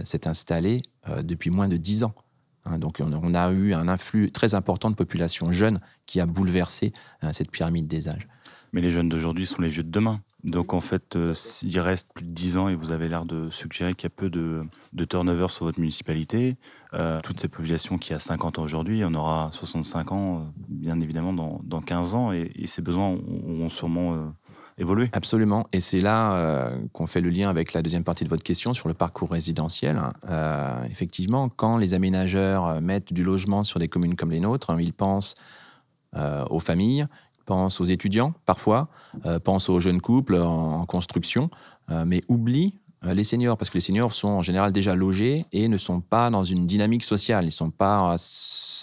s'est 0.02 0.26
installé 0.26 0.82
depuis 1.22 1.50
moins 1.50 1.68
de 1.68 1.76
10 1.76 2.02
ans. 2.02 2.14
Hein, 2.64 2.78
donc 2.78 3.00
on, 3.00 3.34
a 3.34 3.50
eu 3.52 3.74
un 3.74 3.88
influx 3.88 4.30
très 4.30 4.54
important 4.54 4.90
de 4.90 4.96
population 4.96 5.52
jeune 5.52 5.80
qui 6.06 6.20
a 6.20 6.26
bouleversé 6.26 6.92
euh, 7.22 7.32
cette 7.32 7.50
pyramide 7.50 7.86
des 7.86 8.08
âges. 8.08 8.26
Mais 8.72 8.80
les 8.80 8.90
jeunes 8.90 9.08
d'aujourd'hui 9.08 9.46
sont 9.46 9.62
les 9.62 9.68
vieux 9.68 9.84
de 9.84 9.90
demain. 9.90 10.20
Donc 10.42 10.74
en 10.74 10.80
fait, 10.80 11.16
euh, 11.16 11.32
il 11.62 11.80
reste 11.80 12.12
plus 12.12 12.24
de 12.24 12.30
10 12.30 12.56
ans 12.58 12.68
et 12.68 12.74
vous 12.74 12.90
avez 12.90 13.08
l'air 13.08 13.24
de 13.24 13.48
suggérer 13.50 13.94
qu'il 13.94 14.04
y 14.04 14.12
a 14.12 14.16
peu 14.16 14.28
de, 14.28 14.66
turnover 15.08 15.48
sur 15.48 15.64
votre 15.64 15.80
municipalité. 15.80 16.56
Euh, 16.92 17.20
toutes 17.22 17.40
ces 17.40 17.48
populations 17.48 17.96
qui 17.96 18.12
a 18.12 18.18
50 18.18 18.58
ans 18.58 18.62
aujourd'hui, 18.62 19.02
on 19.06 19.14
aura 19.14 19.50
65 19.52 20.12
ans, 20.12 20.52
bien 20.68 21.00
évidemment, 21.00 21.32
dans, 21.32 21.80
15 21.80 22.14
ans. 22.14 22.32
Et, 22.32 22.50
ces 22.66 22.82
besoins 22.82 23.08
ont 23.08 23.68
sûrement 23.70 24.34
Absolument. 25.12 25.66
Et 25.72 25.80
c'est 25.80 26.00
là 26.00 26.34
euh, 26.34 26.76
qu'on 26.92 27.06
fait 27.06 27.20
le 27.20 27.30
lien 27.30 27.48
avec 27.48 27.72
la 27.72 27.82
deuxième 27.82 28.02
partie 28.02 28.24
de 28.24 28.28
votre 28.28 28.42
question 28.42 28.74
sur 28.74 28.88
le 28.88 28.94
parcours 28.94 29.30
résidentiel. 29.30 30.00
Euh, 30.28 30.84
effectivement, 30.90 31.48
quand 31.48 31.76
les 31.76 31.94
aménageurs 31.94 32.66
euh, 32.66 32.80
mettent 32.80 33.12
du 33.12 33.22
logement 33.22 33.62
sur 33.62 33.78
des 33.78 33.88
communes 33.88 34.16
comme 34.16 34.32
les 34.32 34.40
nôtres, 34.40 34.70
hein, 34.70 34.76
ils 34.80 34.92
pensent 34.92 35.34
aux 36.48 36.60
familles, 36.60 37.08
pensent 37.44 37.80
aux 37.80 37.84
étudiants 37.84 38.34
parfois, 38.46 38.88
pensent 39.42 39.68
aux 39.68 39.80
jeunes 39.80 40.00
couples 40.00 40.36
en, 40.36 40.86
construction, 40.86 41.50
mais 42.06 42.22
oublient 42.28 42.78
les 43.02 43.24
seniors, 43.24 43.58
parce 43.58 43.68
que 43.68 43.78
les 43.78 43.80
seniors 43.80 44.12
sont 44.12 44.28
en 44.28 44.42
général 44.42 44.72
déjà 44.72 44.94
logés 44.94 45.44
et 45.50 45.66
ne 45.66 45.76
sont 45.76 46.00
pas 46.00 46.30
dans 46.30 46.44
une 46.44 46.68
dynamique 46.68 47.02
sociale. 47.02 47.42
Ils 47.42 47.48
ne 47.48 47.50
sont 47.50 47.70
pas 47.70 48.14
à, 48.14 48.16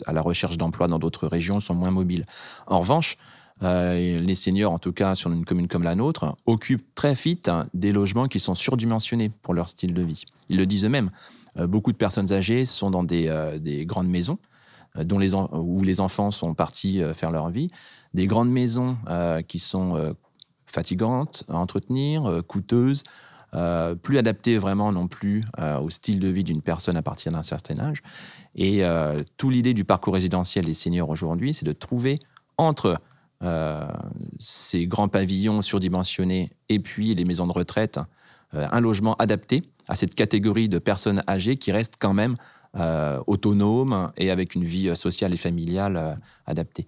à 0.08 0.12
la 0.12 0.22
recherche 0.22 0.58
d'emploi 0.58 0.90
dans 0.90 1.00
d'autres 1.00 1.26
régions, 1.26 1.62
sont 1.62 1.74
moins 1.74 1.90
mobiles. 1.90 2.26
En 2.68 2.80
revanche, 2.80 3.16
euh, 3.64 4.20
les 4.20 4.36
seniors, 4.36 4.72
en 4.72 4.80
tout 4.80 4.92
cas 4.92 5.16
sur 5.16 5.32
une 5.32 5.46
commune 5.46 5.68
comme 5.68 5.84
la 5.84 5.96
nôtre, 5.96 6.36
occupent 6.46 6.94
très 6.96 7.14
vite 7.14 7.50
des 7.74 7.92
logements 7.92 8.28
qui 8.28 8.40
sont 8.40 8.56
surdimensionnés 8.56 9.30
pour 9.30 9.54
leur 9.54 9.70
style 9.70 9.94
de 9.94 10.02
vie. 10.02 10.24
Ils 10.50 10.58
le 10.58 10.66
disent 10.66 10.86
eux-mêmes. 10.86 11.12
Euh, 11.58 11.68
beaucoup 11.68 11.92
de 11.92 11.98
personnes 11.98 12.32
âgées 12.32 12.66
sont 12.66 12.92
dans 12.92 13.04
des, 13.04 13.28
euh, 13.28 13.60
grandes 13.86 14.10
maisons 14.10 14.38
dont 14.96 15.20
les 15.20 15.34
où 15.34 15.84
les 15.84 16.02
enfants 16.02 16.32
sont 16.32 16.54
partis 16.54 17.02
faire 17.14 17.32
leur 17.32 17.50
vie, 17.50 17.72
des 18.14 18.28
grandes 18.28 18.52
maisons 18.52 18.98
qui 19.48 19.58
sont 19.58 20.14
fatigantes 20.66 21.46
à 21.48 21.56
entretenir, 21.56 22.42
coûteuses, 22.46 23.04
plus 24.02 24.18
adaptées 24.18 24.58
vraiment 24.58 24.92
non 24.92 25.08
plus 25.08 25.46
au 25.82 25.90
style 25.90 26.20
de 26.20 26.28
vie 26.28 26.44
d'une 26.44 26.62
personne 26.62 26.98
à 26.98 27.02
partir 27.02 27.32
d'un 27.32 27.42
certain 27.42 27.80
âge. 27.80 28.04
Et 28.54 28.84
toute 29.38 29.54
l'idée 29.54 29.74
du 29.74 29.86
parcours 29.86 30.14
résidentiel 30.14 30.66
des 30.66 30.74
seniors 30.74 31.10
aujourd'hui, 31.10 31.54
c'est 31.54 31.66
de 31.66 31.72
trouver 31.72 32.20
entre 32.62 32.86
euh, 32.86 32.96
ces 34.40 34.88
grands 34.88 35.08
pavillons 35.08 35.62
surdimensionnés 35.62 36.52
et 36.70 36.80
puis 36.80 37.16
les 37.16 37.26
maisons 37.26 37.48
de 37.48 37.52
retraite, 37.52 38.00
euh, 38.54 38.68
un 38.72 38.80
logement 38.82 39.16
adapté 39.16 39.64
à 39.88 39.96
cette 39.96 40.16
catégorie 40.16 40.70
de 40.70 40.80
personnes 40.80 41.24
âgées 41.28 41.58
qui 41.58 41.72
restent 41.72 41.96
quand 42.00 42.14
même 42.14 42.36
euh, 42.78 43.20
autonomes 43.28 44.12
et 44.18 44.30
avec 44.30 44.56
une 44.56 44.64
vie 44.64 44.96
sociale 44.96 45.34
et 45.34 45.38
familiale 45.38 46.18
adaptée. 46.46 46.86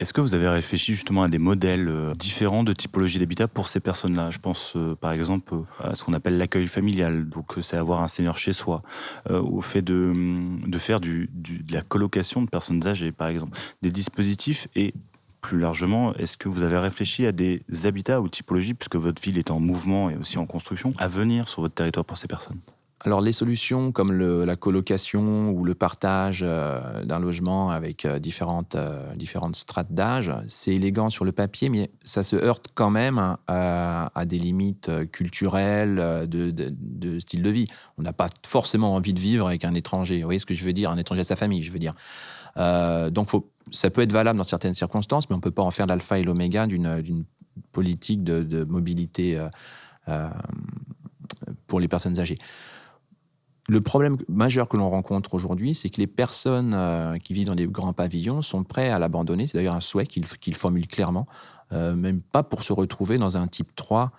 Est-ce 0.00 0.12
que 0.12 0.20
vous 0.20 0.34
avez 0.34 0.48
réfléchi 0.48 0.94
justement 0.94 1.22
à 1.22 1.28
des 1.28 1.38
modèles 1.38 1.88
différents 2.18 2.64
de 2.64 2.72
typologie 2.72 3.20
d'habitat 3.20 3.46
pour 3.46 3.68
ces 3.68 3.78
personnes-là? 3.78 4.30
Je 4.30 4.38
pense 4.40 4.76
par 5.00 5.12
exemple 5.12 5.54
à 5.78 5.94
ce 5.94 6.02
qu'on 6.02 6.12
appelle 6.12 6.38
l'accueil 6.38 6.66
familial, 6.66 7.28
donc 7.28 7.54
c'est 7.60 7.76
avoir 7.76 8.02
un 8.02 8.08
seigneur 8.08 8.36
chez 8.36 8.52
soi, 8.52 8.82
au 9.30 9.60
fait 9.60 9.82
de, 9.82 10.12
de 10.66 10.78
faire 10.78 10.98
du, 10.98 11.30
de 11.32 11.72
la 11.72 11.82
colocation 11.82 12.42
de 12.42 12.48
personnes 12.48 12.84
âgées 12.84 13.12
par 13.12 13.28
exemple, 13.28 13.56
des 13.82 13.92
dispositifs 13.92 14.66
et 14.74 14.92
plus 15.42 15.60
largement, 15.60 16.14
est-ce 16.14 16.38
que 16.38 16.48
vous 16.48 16.62
avez 16.62 16.78
réfléchi 16.78 17.26
à 17.26 17.32
des 17.32 17.62
habitats 17.84 18.22
ou 18.22 18.28
typologies, 18.28 18.72
puisque 18.72 18.96
votre 18.96 19.20
ville 19.20 19.36
est 19.36 19.50
en 19.50 19.60
mouvement 19.60 20.08
et 20.08 20.16
aussi 20.16 20.38
en 20.38 20.46
construction, 20.46 20.94
à 20.96 21.08
venir 21.08 21.48
sur 21.48 21.60
votre 21.60 21.74
territoire 21.74 22.06
pour 22.06 22.16
ces 22.16 22.28
personnes? 22.28 22.60
Alors 23.04 23.20
les 23.20 23.32
solutions 23.32 23.90
comme 23.90 24.16
la 24.16 24.54
colocation 24.54 25.50
ou 25.50 25.64
le 25.64 25.74
partage 25.74 26.42
euh, 26.44 27.04
d'un 27.04 27.18
logement 27.18 27.70
avec 27.70 28.04
euh, 28.04 28.20
différentes, 28.20 28.76
euh, 28.76 29.12
différentes 29.16 29.56
strates 29.56 29.92
d'âge, 29.92 30.30
c'est 30.46 30.72
élégant 30.72 31.10
sur 31.10 31.24
le 31.24 31.32
papier, 31.32 31.68
mais 31.68 31.90
ça 32.04 32.22
se 32.22 32.36
heurte 32.36 32.68
quand 32.74 32.90
même 32.90 33.36
à, 33.48 34.10
des 34.24 34.38
limites 34.38 34.88
culturelles, 35.10 36.28
de, 36.28 37.18
style 37.18 37.42
de 37.42 37.50
vie. 37.50 37.66
On 37.98 38.02
n'a 38.02 38.12
pas 38.12 38.28
forcément 38.46 38.94
envie 38.94 39.14
de 39.14 39.20
vivre 39.20 39.48
avec 39.48 39.64
un 39.64 39.74
étranger. 39.74 40.18
Vous 40.18 40.24
voyez 40.24 40.38
ce 40.38 40.46
que 40.46 40.54
je 40.54 40.64
veux 40.64 40.72
dire? 40.72 40.90
Un 40.90 40.96
étranger 40.96 41.22
à 41.22 41.24
sa 41.24 41.36
famille, 41.36 41.62
je 41.62 41.72
veux 41.72 41.80
dire. 41.80 41.94
Donc 42.56 43.28
faut, 43.28 43.52
ça 43.72 43.90
peut 43.90 44.02
être 44.02 44.12
valable 44.12 44.38
dans 44.38 44.44
certaines 44.44 44.74
circonstances, 44.74 45.28
mais 45.28 45.34
on 45.34 45.38
ne 45.38 45.42
peut 45.42 45.50
pas 45.50 45.62
en 45.62 45.70
faire 45.70 45.86
l'alpha 45.86 46.18
et 46.18 46.22
l'oméga 46.22 46.66
d'une 46.66 47.24
politique 47.72 48.22
de, 48.24 48.64
mobilité 48.64 49.38
euh, 49.38 49.48
euh, 50.08 50.28
pour 51.66 51.80
les 51.80 51.88
personnes 51.88 52.18
âgées. 52.18 52.38
Le 53.68 53.80
problème 53.80 54.18
majeur 54.28 54.68
que 54.68 54.76
l'on 54.76 54.90
rencontre 54.90 55.34
aujourd'hui, 55.34 55.74
c'est 55.74 55.88
que 55.88 56.00
les 56.00 56.08
personnes 56.08 56.72
euh, 56.74 57.16
qui 57.18 57.32
vivent 57.32 57.46
dans 57.46 57.54
des 57.54 57.66
grands 57.66 57.92
pavillons 57.92 58.42
sont 58.42 58.64
prêts 58.64 58.90
à 58.90 58.98
l'abandonner. 58.98 59.46
C'est 59.46 59.56
d'ailleurs 59.56 59.76
un 59.76 59.80
souhait 59.80 60.06
qu'ils 60.06 60.54
formulent 60.54 60.88
clairement, 60.88 61.26
même 61.70 62.20
pas 62.20 62.42
pour 62.42 62.62
se 62.62 62.72
retrouver 62.74 63.16
dans 63.16 63.38
un 63.38 63.46
type 63.46 63.74
3 63.74 64.12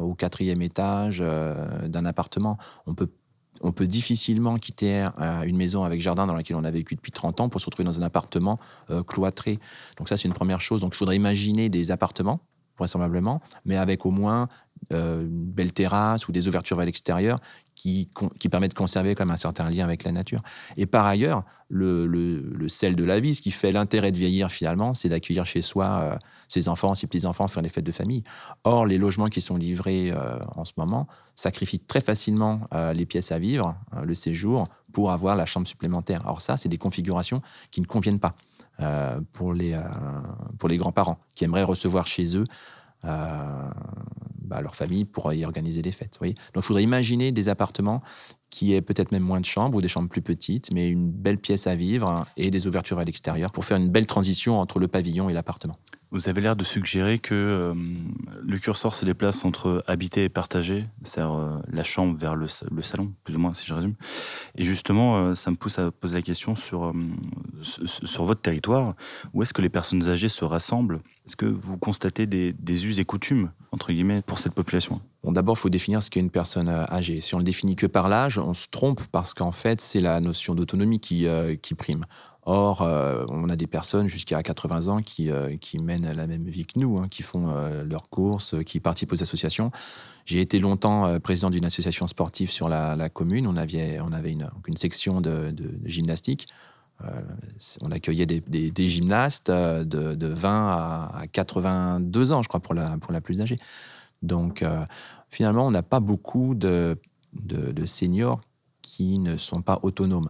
au 0.00 0.14
quatrième 0.14 0.62
étage 0.62 1.18
d'un 1.20 2.06
appartement. 2.06 2.56
On 2.86 2.94
peut 2.94 3.10
on 3.62 3.72
peut 3.72 3.86
difficilement 3.86 4.58
quitter 4.58 5.08
euh, 5.20 5.42
une 5.42 5.56
maison 5.56 5.84
avec 5.84 6.00
jardin 6.00 6.26
dans 6.26 6.34
laquelle 6.34 6.56
on 6.56 6.64
a 6.64 6.70
vécu 6.70 6.94
depuis 6.94 7.12
30 7.12 7.40
ans 7.40 7.48
pour 7.48 7.60
se 7.60 7.66
retrouver 7.66 7.84
dans 7.84 8.00
un 8.00 8.02
appartement 8.02 8.58
euh, 8.90 9.02
cloîtré. 9.02 9.58
Donc 9.98 10.08
ça, 10.08 10.16
c'est 10.16 10.28
une 10.28 10.34
première 10.34 10.60
chose. 10.60 10.80
Donc 10.80 10.94
il 10.94 10.98
faudrait 10.98 11.16
imaginer 11.16 11.68
des 11.68 11.90
appartements, 11.90 12.40
vraisemblablement, 12.76 13.40
mais 13.64 13.76
avec 13.76 14.04
au 14.04 14.10
moins 14.10 14.48
euh, 14.92 15.22
une 15.22 15.50
belle 15.50 15.72
terrasse 15.72 16.28
ou 16.28 16.32
des 16.32 16.48
ouvertures 16.48 16.76
vers 16.76 16.86
l'extérieur 16.86 17.38
qui, 17.82 18.48
permettent 18.48 18.72
de 18.72 18.76
conserver 18.76 19.14
comme 19.14 19.30
un 19.30 19.36
certain 19.36 19.68
lien 19.68 19.84
avec 19.84 20.04
la 20.04 20.12
nature. 20.12 20.40
Et 20.76 20.86
par 20.86 21.06
ailleurs, 21.06 21.44
le, 21.68 22.68
sel 22.68 22.94
de 22.94 23.04
la 23.04 23.18
vie, 23.18 23.34
ce 23.34 23.42
qui 23.42 23.50
fait 23.50 23.72
l'intérêt 23.72 24.12
de 24.12 24.18
vieillir 24.18 24.50
finalement, 24.50 24.94
c'est 24.94 25.08
d'accueillir 25.08 25.46
chez 25.46 25.62
soi 25.62 26.18
ses 26.48 26.68
enfants, 26.68 26.94
ses 26.94 27.06
petits-enfants, 27.06 27.48
faire 27.48 27.62
les 27.62 27.68
fêtes 27.68 27.84
de 27.84 27.92
famille. 27.92 28.22
Or, 28.64 28.86
les 28.86 28.98
logements 28.98 29.28
qui 29.28 29.40
sont 29.40 29.56
livrés 29.56 30.12
euh, 30.12 30.38
en 30.54 30.64
ce 30.64 30.72
moment 30.76 31.08
sacrifient 31.34 31.80
très 31.80 32.00
facilement 32.00 32.60
euh, 32.74 32.92
les 32.92 33.06
pièces 33.06 33.32
à 33.32 33.38
vivre, 33.38 33.74
euh, 33.96 34.04
le 34.04 34.14
séjour, 34.14 34.68
pour 34.92 35.10
avoir 35.10 35.34
la 35.34 35.46
chambre 35.46 35.66
supplémentaire. 35.66 36.22
Or, 36.26 36.40
ça, 36.40 36.56
c'est 36.56 36.68
des 36.68 36.78
configurations 36.78 37.42
qui 37.70 37.80
ne 37.80 37.86
conviennent 37.86 38.20
pas 38.20 38.34
pour 39.32 39.52
les 39.52 39.76
grands-parents, 40.76 41.18
qui 41.36 41.44
aimeraient 41.44 41.62
recevoir 41.62 42.06
chez 42.06 42.36
eux 42.36 42.44
bah, 44.44 44.60
leur 44.60 44.74
famille 44.74 45.04
pour 45.04 45.32
y 45.32 45.44
organiser 45.44 45.82
des 45.82 45.92
fêtes. 45.92 46.18
Donc, 46.20 46.34
il 46.56 46.62
faudrait 46.62 46.82
imaginer 46.82 47.32
des 47.32 47.48
appartements 47.48 48.02
qui 48.52 48.74
aient 48.74 48.82
peut-être 48.82 49.12
même 49.12 49.22
moins 49.22 49.40
de 49.40 49.46
chambres 49.46 49.78
ou 49.78 49.80
des 49.80 49.88
chambres 49.88 50.10
plus 50.10 50.20
petites, 50.20 50.72
mais 50.72 50.88
une 50.88 51.10
belle 51.10 51.38
pièce 51.38 51.66
à 51.66 51.74
vivre 51.74 52.26
et 52.36 52.50
des 52.50 52.66
ouvertures 52.66 52.98
à 52.98 53.04
l'extérieur 53.04 53.50
pour 53.50 53.64
faire 53.64 53.78
une 53.78 53.88
belle 53.88 54.06
transition 54.06 54.60
entre 54.60 54.78
le 54.78 54.88
pavillon 54.88 55.30
et 55.30 55.32
l'appartement. 55.32 55.74
Vous 56.10 56.28
avez 56.28 56.42
l'air 56.42 56.54
de 56.54 56.62
suggérer 56.62 57.18
que 57.18 57.34
euh, 57.34 57.74
le 58.42 58.58
curseur 58.58 58.92
se 58.92 59.06
déplace 59.06 59.46
entre 59.46 59.82
habiter 59.86 60.24
et 60.24 60.28
partager, 60.28 60.84
c'est-à-dire 61.02 61.34
euh, 61.34 61.58
la 61.72 61.82
chambre 61.82 62.14
vers 62.18 62.36
le, 62.36 62.46
salon, 62.46 63.14
plus 63.24 63.36
ou 63.36 63.38
moins, 63.38 63.54
si 63.54 63.66
je 63.66 63.72
résume. 63.72 63.94
Et 64.54 64.64
justement, 64.64 65.16
euh, 65.16 65.34
ça 65.34 65.50
me 65.50 65.56
pousse 65.56 65.78
à 65.78 65.90
poser 65.90 66.16
la 66.16 66.22
question 66.22 66.54
sur, 66.54 66.92
sur 67.62 68.24
votre 68.24 68.42
territoire. 68.42 68.94
Où 69.32 69.42
est-ce 69.42 69.54
que 69.54 69.62
les 69.62 69.70
personnes 69.70 70.06
âgées 70.10 70.28
se 70.28 70.44
rassemblent? 70.44 71.00
Est-ce 71.24 71.36
que 71.36 71.46
vous 71.46 71.78
constatez 71.78 72.26
des, 72.26 72.52
des 72.52 72.86
us 72.86 72.98
et 72.98 73.06
coutumes, 73.06 73.50
entre 73.72 73.92
guillemets, 73.92 74.22
pour 74.22 74.38
cette 74.38 74.54
population 74.54 75.00
Bon, 75.24 75.32
D'abord, 75.32 75.56
il 75.56 75.60
faut 75.60 75.70
définir 75.70 76.02
ce 76.02 76.10
qu'est 76.10 76.20
une 76.20 76.30
personne 76.30 76.68
âgée. 76.68 77.20
Si 77.20 77.34
on 77.34 77.38
le 77.38 77.44
définit 77.44 77.74
que 77.74 77.86
par 77.86 78.08
l'âge, 78.08 78.38
on 78.38 78.54
se 78.54 78.66
trompe 78.70 79.00
parce 79.12 79.34
qu'en 79.34 79.52
fait, 79.52 79.80
c'est 79.80 80.00
la 80.00 80.20
notion 80.20 80.54
d'autonomie 80.54 81.00
qui, 81.00 81.26
qui 81.62 81.74
prime. 81.74 82.04
Or, 82.44 82.82
euh, 82.82 83.24
on 83.28 83.48
a 83.50 83.56
des 83.56 83.68
personnes 83.68 84.08
jusqu'à 84.08 84.42
80 84.42 84.88
ans 84.88 85.00
qui, 85.00 85.30
euh, 85.30 85.56
qui, 85.56 85.78
mènent 85.78 86.10
la 86.12 86.26
même 86.26 86.44
vie 86.44 86.66
que 86.66 86.76
nous, 86.76 86.98
hein, 86.98 87.06
qui 87.08 87.22
font 87.22 87.50
euh, 87.50 87.84
leurs 87.84 88.08
courses, 88.08 88.56
qui 88.66 88.80
participent 88.80 89.12
aux 89.12 89.22
associations. 89.22 89.70
J'ai 90.26 90.40
été 90.40 90.58
longtemps 90.58 91.20
président 91.20 91.50
d'une 91.50 91.64
association 91.64 92.08
sportive 92.08 92.50
sur 92.50 92.68
la, 92.68 93.08
commune. 93.08 93.46
On 93.46 93.56
avait, 93.56 94.00
on 94.00 94.12
avait 94.12 94.32
une, 94.32 94.50
une 94.66 94.76
section 94.76 95.20
de, 95.20 95.54
gymnastique. 95.84 96.48
On 97.80 97.90
accueillait 97.90 98.26
des, 98.26 98.88
gymnastes 98.88 99.50
de, 99.50 100.14
de 100.14 100.26
20 100.26 100.70
à, 100.70 101.22
82 101.32 102.32
ans, 102.32 102.42
je 102.42 102.48
crois, 102.48 102.60
pour 102.60 102.74
la, 102.74 103.20
plus 103.20 103.40
âgée. 103.40 103.58
Donc, 104.22 104.64
finalement, 105.30 105.66
on 105.66 105.70
n'a 105.70 105.82
pas 105.82 106.00
beaucoup 106.00 106.54
de, 106.54 106.96
seniors 107.86 108.40
qui 108.82 109.18
ne 109.18 109.36
sont 109.36 109.62
pas 109.62 109.80
autonomes. 109.82 110.28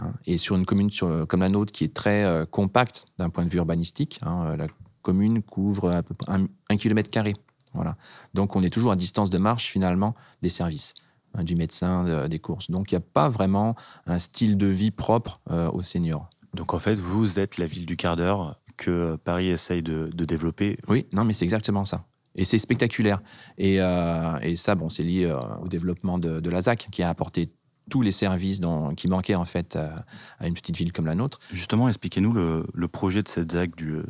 Hein. 0.00 0.12
Et 0.26 0.38
sur 0.38 0.56
une 0.56 0.64
commune 0.64 0.90
comme 1.28 1.40
la 1.40 1.48
nôtre 1.48 1.72
qui 1.72 1.84
est 1.84 1.94
très 1.94 2.24
euh, 2.24 2.44
compacte 2.46 3.06
d'un 3.18 3.30
point 3.30 3.44
de 3.44 3.50
vue 3.50 3.58
urbanistique, 3.58 4.18
hein, 4.22 4.46
euh, 4.46 4.56
la 4.56 4.66
commune 5.02 5.42
couvre 5.42 5.90
à 5.90 6.02
peu 6.02 6.14
près 6.14 6.32
un, 6.32 6.76
kilomètre 6.76 7.10
carré. 7.10 7.34
Voilà. 7.74 7.96
Donc 8.34 8.56
on 8.56 8.62
est 8.62 8.70
toujours 8.70 8.92
à 8.92 8.96
distance 8.96 9.30
de 9.30 9.38
marche 9.38 9.68
finalement 9.70 10.14
des 10.42 10.48
services, 10.48 10.94
du 11.42 11.56
médecin, 11.56 12.28
des 12.28 12.38
courses. 12.38 12.70
Donc 12.70 12.92
il 12.92 12.94
n'y 12.94 12.98
a 12.98 13.06
pas 13.12 13.28
vraiment 13.28 13.74
un 14.06 14.18
style 14.18 14.56
de 14.56 14.66
vie 14.66 14.90
propre 14.90 15.40
euh, 15.50 15.70
aux 15.70 15.82
seniors. 15.82 16.28
Donc 16.54 16.74
en 16.74 16.78
fait, 16.78 16.98
vous 16.98 17.38
êtes 17.38 17.58
la 17.58 17.66
ville 17.66 17.86
du 17.86 17.96
quart 17.96 18.16
d'heure 18.16 18.60
que 18.76 19.16
Paris 19.16 19.48
essaye 19.48 19.82
de, 19.82 20.10
développer. 20.12 20.78
Oui, 20.88 21.06
non, 21.12 21.24
mais 21.24 21.32
c'est 21.32 21.44
exactement 21.44 21.84
ça. 21.84 22.04
Et 22.36 22.44
c'est 22.44 22.58
spectaculaire. 22.58 23.20
Et, 23.58 23.78
ça, 24.56 24.74
bon, 24.74 24.88
c'est 24.88 25.04
lié 25.04 25.32
au 25.62 25.68
développement 25.68 26.18
de, 26.18 26.40
de 26.40 26.50
la 26.50 26.62
ZAC 26.62 26.88
qui 26.90 27.02
a 27.02 27.08
apporté 27.08 27.52
tous 27.90 28.02
les 28.02 28.12
services 28.12 28.60
qui 28.96 29.08
manquaient 29.08 29.34
en 29.34 29.44
fait 29.44 29.76
à, 29.76 30.46
une 30.46 30.54
petite 30.54 30.76
ville 30.76 30.92
comme 30.92 31.06
la 31.06 31.14
nôtre. 31.14 31.38
Justement, 31.52 31.88
expliquez-nous 31.88 32.32
le, 32.32 32.88
projet 32.88 33.22
de 33.22 33.28
cette 33.28 33.52
ZAC 33.52 33.76
du, 33.76 34.02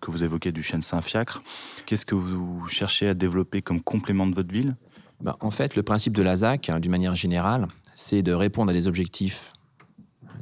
que 0.00 0.10
vous 0.10 0.24
évoquez 0.24 0.52
du 0.52 0.62
chêne 0.62 0.82
Saint-Fiacre. 0.82 1.42
Qu'est-ce 1.86 2.06
que 2.06 2.14
vous 2.14 2.66
cherchez 2.68 3.08
à 3.08 3.14
développer 3.14 3.62
comme 3.62 3.80
complément 3.80 4.26
de 4.26 4.34
votre 4.34 4.52
ville? 4.52 4.76
Ben, 5.20 5.36
En 5.40 5.50
fait, 5.50 5.76
le 5.76 5.82
principe 5.82 6.14
de 6.14 6.22
la 6.22 6.36
ZAC, 6.36 6.68
hein, 6.68 6.80
d'une 6.80 6.90
manière 6.90 7.16
générale, 7.16 7.68
c'est 7.94 8.22
de 8.22 8.32
répondre 8.32 8.70
à 8.70 8.72
des 8.72 8.86
objectifs 8.86 9.52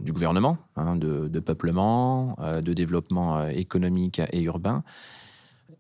du 0.01 0.13
gouvernement, 0.13 0.59
hein, 0.77 0.97
de, 0.97 1.41
peuplement, 1.41 2.37
euh, 2.41 2.61
de 2.61 2.73
développement 2.73 3.39
euh, 3.39 3.49
économique 3.49 4.21
et 4.33 4.43
urbain, 4.43 4.85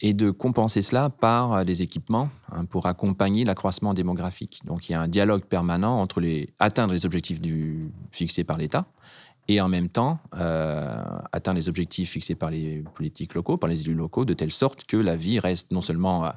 et 0.00 0.12
de 0.12 0.30
compenser 0.30 0.82
cela 0.82 1.10
par 1.10 1.52
euh, 1.52 1.64
des 1.64 1.82
équipements 1.82 2.28
hein, 2.52 2.64
pour 2.64 2.86
accompagner 2.86 3.44
l'accroissement 3.44 3.94
démographique. 3.94 4.60
Donc 4.64 4.88
il 4.88 4.92
y 4.92 4.94
a 4.94 5.00
un 5.00 5.08
dialogue 5.08 5.44
permanent 5.44 6.00
entre 6.00 6.20
les, 6.20 6.50
atteindre 6.58 6.92
les 6.92 7.06
objectifs 7.06 7.40
fixés 8.10 8.44
par 8.44 8.58
l'État 8.58 8.86
et 9.48 9.60
en 9.60 9.68
même 9.68 9.88
temps 9.88 10.18
euh, 10.36 11.04
atteindre 11.32 11.56
les 11.56 11.68
objectifs 11.68 12.10
fixés 12.10 12.34
par 12.34 12.50
les 12.50 12.82
politiques 12.94 13.34
locaux, 13.34 13.56
par 13.56 13.68
les 13.68 13.82
élus 13.82 13.94
locaux, 13.94 14.24
de 14.24 14.34
telle 14.34 14.52
sorte 14.52 14.84
que 14.84 14.96
la 14.96 15.16
vie 15.16 15.38
reste 15.38 15.70
non 15.70 15.80
seulement 15.80 16.30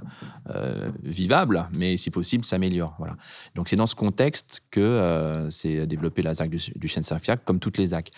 euh, 0.49 0.89
vivable, 1.03 1.67
mais 1.73 1.97
si 1.97 2.11
possible 2.11 2.45
s'améliore. 2.45 2.95
Voilà. 2.99 3.15
Donc 3.55 3.69
c'est 3.69 3.75
dans 3.75 3.87
ce 3.87 3.95
contexte 3.95 4.61
que 4.71 5.47
c'est 5.49 5.87
développé 5.87 6.21
la 6.21 6.33
ZAC 6.33 6.49
du, 6.49 6.59
du 6.75 6.87
chêne 6.87 7.03
Saint-Fiac, 7.03 7.43
comme 7.45 7.59
toutes 7.59 7.77
les 7.77 7.87
ZAC. 7.87 8.11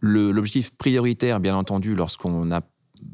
L'objectif 0.00 0.76
prioritaire, 0.76 1.40
bien 1.40 1.56
entendu, 1.56 1.94
lorsqu'on 1.94 2.52
a 2.52 2.60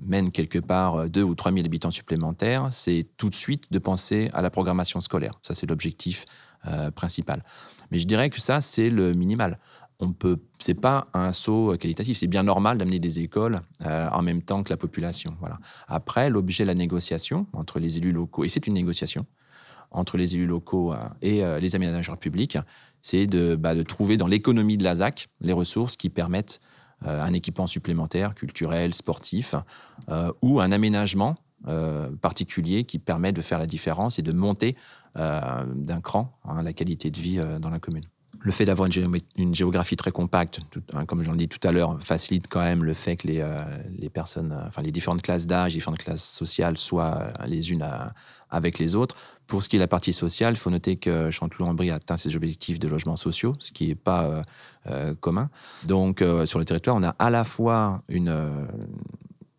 mène 0.05 0.31
quelque 0.31 0.59
part 0.59 1.09
2 1.09 1.21
euh, 1.21 1.25
ou 1.25 1.35
3 1.35 1.53
000 1.53 1.65
habitants 1.65 1.91
supplémentaires, 1.91 2.69
c'est 2.73 3.07
tout 3.17 3.31
de 3.31 3.35
suite 3.35 3.73
de 3.73 3.79
penser 3.79 4.31
à 4.33 4.43
la 4.43 4.51
programmation 4.51 5.01
scolaire. 5.01 5.35
Ça, 5.43 5.55
c'est 5.55 5.69
l'objectif 5.69 6.25
euh, 6.67 6.91
principal. 6.91 7.45
Mais 7.91 7.99
je 7.99 8.07
dirais 8.07 8.31
que 8.31 8.41
ça, 8.41 8.61
c'est 8.61 8.91
le 8.91 9.13
minimal. 9.13 9.59
On 10.01 10.13
peut, 10.13 10.39
c'est 10.59 10.75
pas 10.81 11.09
un 11.15 11.33
saut 11.33 11.77
qualitatif. 11.79 12.17
C'est 12.17 12.27
bien 12.27 12.43
normal 12.43 12.79
d'amener 12.79 12.99
des 12.99 13.21
écoles 13.21 13.61
euh, 13.85 14.09
en 14.11 14.23
même 14.23 14.43
temps 14.43 14.63
que 14.63 14.71
la 14.71 14.77
population. 14.77 15.37
Voilà. 15.41 15.59
Après, 15.89 16.31
l'objet 16.31 16.65
de 16.65 16.69
la 16.69 16.75
négociation 16.75 17.47
entre 17.53 17.79
les 17.79 17.99
élus 17.99 18.13
locaux, 18.13 18.45
et 18.45 18.49
c'est 18.49 18.67
une 18.67 18.75
négociation 18.75 19.27
entre 19.91 20.17
les 20.17 20.37
élus 20.37 20.47
locaux 20.47 20.95
et 21.21 21.43
les 21.61 21.75
aménageurs 21.75 22.17
publics, 22.17 22.57
c'est 23.03 23.27
de, 23.27 23.57
bah, 23.57 23.75
de 23.75 23.83
trouver 23.83 24.17
dans 24.17 24.29
l'économie 24.29 24.77
de 24.77 24.85
la 24.85 24.95
ZAC 24.95 25.29
les 25.41 25.53
ressources 25.53 25.97
qui 25.97 26.11
permettent 26.11 26.61
euh, 27.07 27.23
un 27.23 27.33
équipement 27.33 27.67
supplémentaire, 27.67 28.35
culturel, 28.35 28.93
sportif, 28.93 29.55
euh, 30.11 30.31
ou 30.43 30.61
un 30.61 30.71
aménagement 30.71 31.37
euh, 31.67 32.11
particulier 32.21 32.85
qui 32.85 32.99
permet 32.99 33.33
de 33.33 33.41
faire 33.41 33.59
la 33.59 33.67
différence 33.67 34.19
et 34.19 34.23
de 34.23 34.33
monter 34.33 34.77
d'un 35.17 36.01
cran 36.01 36.39
hein, 36.45 36.63
la 36.63 36.73
qualité 36.73 37.11
de 37.11 37.19
vie 37.19 37.41
dans 37.61 37.71
la 37.71 37.81
commune 37.81 38.05
le 38.43 38.53
fait 38.53 38.65
d'avoir 38.65 38.89
une, 39.37 39.55
géographie 39.55 39.97
très 39.97 40.13
compacte, 40.13 40.61
hein, 40.95 41.05
comme 41.05 41.23
j'en 41.23 41.35
dit 41.35 41.49
tout 41.49 41.67
à 41.67 41.73
l'heure, 41.73 41.99
facilite 42.03 42.47
quand 42.49 42.61
même 42.61 42.85
le 42.85 42.95
fait 42.95 43.17
que 43.17 43.27
les, 43.27 43.47
les 43.99 44.09
personnes, 44.09 44.57
enfin 44.67 44.83
les 44.83 44.93
différentes 44.93 45.23
classes 45.23 45.47
d'âge, 45.47 45.75
différentes 45.75 45.99
classes 45.99 46.25
sociales 46.25 46.79
soient 46.79 47.29
les 47.47 47.71
unes 47.71 47.87
avec 48.51 48.79
les 48.79 48.95
autres. 48.95 49.17
Pour 49.47 49.63
ce 49.63 49.69
qui 49.69 49.77
est 49.77 49.79
de 49.79 49.85
la 49.85 49.89
partie 49.89 50.13
sociale, 50.13 50.55
il 50.55 50.59
faut 50.59 50.71
noter 50.71 50.97
que 50.97 51.31
Chanteloup-en-Brie 51.31 51.91
atteint 51.91 52.17
ses 52.17 52.37
objectifs 52.37 52.79
de 52.79 52.89
logements 52.89 53.17
sociaux, 53.17 53.55
ce 53.59 53.73
qui 53.73 53.89
n'est 53.89 53.95
pas 53.95 54.25
euh, 54.25 54.43
euh, 54.87 55.15
commun. 55.15 55.51
Donc, 55.85 56.23
euh, 56.23 56.47
sur 56.47 56.59
le 56.59 56.65
territoire, 56.65 56.97
on 56.97 57.03
a 57.03 57.11
à 57.19 57.31
la 57.31 57.45
fois 57.45 58.01
une, 58.09 58.35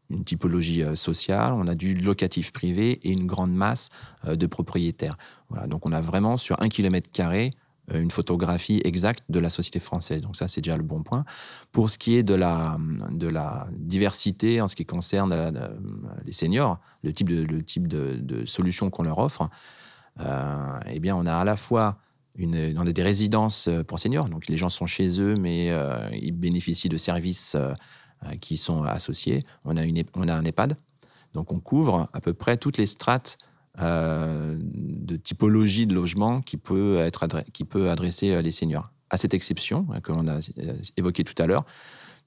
une 0.09 0.23
typologie 0.23 0.83
sociale, 0.95 1.53
on 1.53 1.67
a 1.67 1.75
du 1.75 1.95
locatif 1.95 2.51
privé 2.51 3.00
et 3.03 3.11
une 3.11 3.27
grande 3.27 3.53
masse 3.53 3.89
de 4.25 4.45
propriétaires. 4.45 5.17
Voilà, 5.50 5.67
donc, 5.67 5.85
on 5.85 5.91
a 5.91 6.01
vraiment 6.01 6.38
sur 6.38 6.61
un 6.61 6.69
kilomètre 6.69 7.11
carré 7.11 7.51
euh, 7.51 7.61
une 7.93 8.12
photographie 8.12 8.81
exacte 8.83 9.24
de 9.29 9.39
la 9.39 9.50
société 9.50 9.79
française. 9.79 10.21
Donc 10.21 10.36
ça, 10.36 10.48
c'est 10.48 10.62
déjà 10.62 10.77
le 10.77 10.83
bon 10.83 11.03
point. 11.03 11.25
Pour 11.71 11.89
ce 11.89 11.98
qui 11.98 12.15
est 12.15 12.24
de 12.24 12.36
la, 12.36 12.77
de 13.12 13.27
la 13.27 13.67
diversité 13.71 14.62
en 14.62 14.67
ce 14.67 14.75
qui 14.75 14.86
concerne 14.86 15.31
euh, 15.33 15.51
les 16.25 16.31
seniors, 16.31 16.79
le 17.03 17.12
type 17.12 17.29
de, 17.29 17.43
le 17.43 17.63
type 17.63 17.88
de, 17.88 18.15
de 18.21 18.45
solutions 18.45 18.89
qu'on 18.89 19.03
leur 19.03 19.19
offre, 19.19 19.50
euh, 20.19 20.79
eh 20.91 21.00
bien, 21.00 21.15
on 21.15 21.25
a 21.25 21.36
à 21.36 21.43
la 21.43 21.57
fois 21.57 21.98
une, 22.38 22.77
on 22.77 22.83
des 22.86 23.03
résidences 23.03 23.69
pour 23.88 24.00
seniors, 24.00 24.29
donc 24.29 24.48
les 24.48 24.57
gens 24.57 24.69
sont 24.69 24.86
chez 24.86 25.19
eux, 25.19 25.36
mais 25.36 25.69
ils 26.13 26.31
bénéficient 26.31 26.88
de 26.88 26.98
services 26.98 27.57
qui 28.39 28.55
sont 28.55 28.83
associés. 28.83 29.43
On 29.65 29.75
a, 29.75 29.83
une, 29.83 30.01
on 30.15 30.29
a 30.29 30.33
un 30.33 30.45
EHPAD, 30.45 30.77
donc 31.33 31.51
on 31.51 31.60
couvre 31.60 32.07
à 32.13 32.21
peu 32.21 32.33
près 32.33 32.55
toutes 32.55 32.77
les 32.77 32.86
strates 32.86 33.38
euh, 33.80 34.58
de 34.60 35.16
typologie 35.16 35.88
de 35.88 35.94
logement 35.94 36.42
qui 36.42 36.58
peut, 36.58 36.98
être 37.00 37.25
qui 37.54 37.63
peut 37.63 37.90
adresser 37.90 38.32
euh, 38.32 38.42
les 38.42 38.51
seniors. 38.51 38.92
À 39.10 39.16
cette 39.16 39.34
exception, 39.34 39.88
hein, 39.94 40.01
que 40.01 40.12
l'on 40.12 40.28
a 40.28 40.40
euh, 40.58 40.74
évoqué 40.98 41.24
tout 41.24 41.42
à 41.42 41.48
l'heure, 41.48 41.66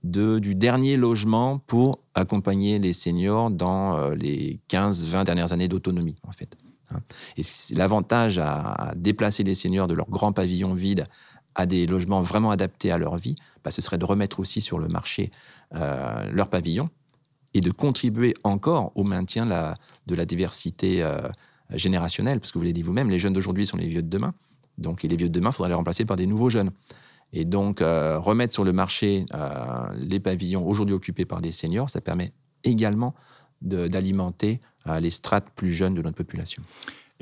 de, 0.05 0.39
du 0.39 0.55
dernier 0.55 0.97
logement 0.97 1.59
pour 1.59 2.01
accompagner 2.15 2.79
les 2.79 2.95
seniors 2.95 3.51
dans 3.51 4.11
les 4.11 4.59
15-20 4.71 5.25
dernières 5.25 5.53
années 5.53 5.69
d'autonomie, 5.69 6.17
en 6.27 6.33
fait. 6.33 6.57
Hein. 6.91 7.01
Et 7.37 7.43
l'avantage 7.75 8.39
à, 8.39 8.93
déplacer 8.97 9.43
les 9.45 9.55
seniors 9.55 9.87
de 9.87 9.95
leur 9.95 10.09
grand 10.09 10.33
pavillon 10.33 10.73
vide 10.73 11.07
à 11.55 11.67
des 11.67 11.87
logements 11.87 12.21
vraiment 12.21 12.51
adaptés 12.51 12.91
à 12.91 12.99
leur 12.99 13.17
vie, 13.17 13.35
bah, 13.65 13.71
ce 13.71 13.81
serait 13.81 13.99
de 13.99 14.05
remettre 14.05 14.41
aussi 14.41 14.61
sur 14.61 14.79
le 14.79 14.89
marché 14.89 15.31
leur 15.73 16.49
pavillon, 16.49 16.91
et 17.55 17.61
de 17.61 17.71
contribuer 17.71 18.35
encore 18.43 18.93
au 18.97 19.05
maintien 19.05 19.47
de 19.47 20.15
la 20.15 20.25
diversité 20.27 21.03
euh, 21.03 21.21
générationnelle, 21.71 22.41
parce 22.41 22.53
que 22.53 22.59
vous 22.59 22.65
l'avez 22.65 22.73
dit 22.73 22.83
vous-même, 22.83 23.09
les 23.09 23.19
jeunes 23.19 23.33
d'aujourd'hui 23.33 23.67
sont 23.67 23.77
les 23.77 23.89
vieux 23.89 24.03
de 24.03 24.09
demain. 24.09 24.35
Donc, 24.77 25.05
les 25.05 25.17
vieux 25.17 25.29
de 25.29 25.33
demain, 25.33 25.51
il 25.51 25.55
faudra 25.55 25.69
les 25.69 25.75
remplacer 25.75 26.05
par 26.05 26.17
des 26.17 26.27
nouveaux 26.27 26.51
jeunes. 26.51 26.71
Et 27.33 27.45
donc, 27.45 27.81
euh, 27.81 28.19
remettre 28.19 28.53
sur 28.53 28.65
le 28.65 28.73
marché 28.73 29.25
euh, 29.35 29.89
les 29.97 30.21
pavillons 30.21 30.67
aujourd'hui 30.67 30.95
occupés 30.95 31.25
par 31.25 31.41
des 31.41 31.53
seniors, 31.53 31.91
ça 31.91 32.01
permet 32.01 32.33
également 32.65 33.15
d'alimenter 33.63 34.61
les 35.01 35.09
strates 35.09 35.49
plus 35.55 35.73
jeunes 35.73 35.95
de 35.95 36.03
notre 36.03 36.17
population. 36.17 36.63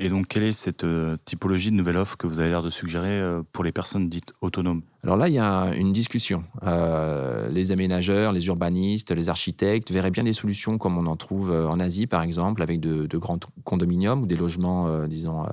Et 0.03 0.09
donc, 0.09 0.27
quelle 0.27 0.43
est 0.43 0.51
cette 0.51 0.83
euh, 0.83 1.15
typologie 1.23 1.71
de 1.71 1.77
nouvelle 1.77 1.95
offre 1.95 2.17
que 2.17 2.27
vous 2.27 2.41
avez 2.41 2.49
l'air 2.49 2.61
de 2.61 2.69
suggérer 2.69 3.21
euh, 3.21 3.41
pour 3.53 3.63
les 3.63 3.71
personnes 3.71 4.09
dites 4.09 4.33
autonomes? 4.41 4.81
Alors 5.01 5.15
là, 5.15 5.29
il 5.29 5.33
y 5.33 5.39
a 5.39 5.73
une 5.75 5.93
discussion. 5.93 6.43
Euh, 6.63 7.47
les 7.47 7.71
aménageurs, 7.71 8.33
les 8.33 8.45
urbanistes, 8.47 9.11
les 9.11 9.29
architectes 9.29 9.91
verraient 9.91 10.11
bien 10.11 10.25
des 10.25 10.33
solutions 10.33 10.77
comme 10.77 10.97
on 10.97 11.05
en 11.05 11.15
trouve 11.15 11.51
en 11.51 11.79
Asie, 11.79 12.05
par 12.05 12.21
exemple, 12.21 12.61
avec 12.61 12.81
de, 12.81 13.17
grands 13.17 13.39
condominiums 13.63 14.23
ou 14.23 14.25
des 14.25 14.35
logements, 14.35 15.07
disons, 15.07 15.45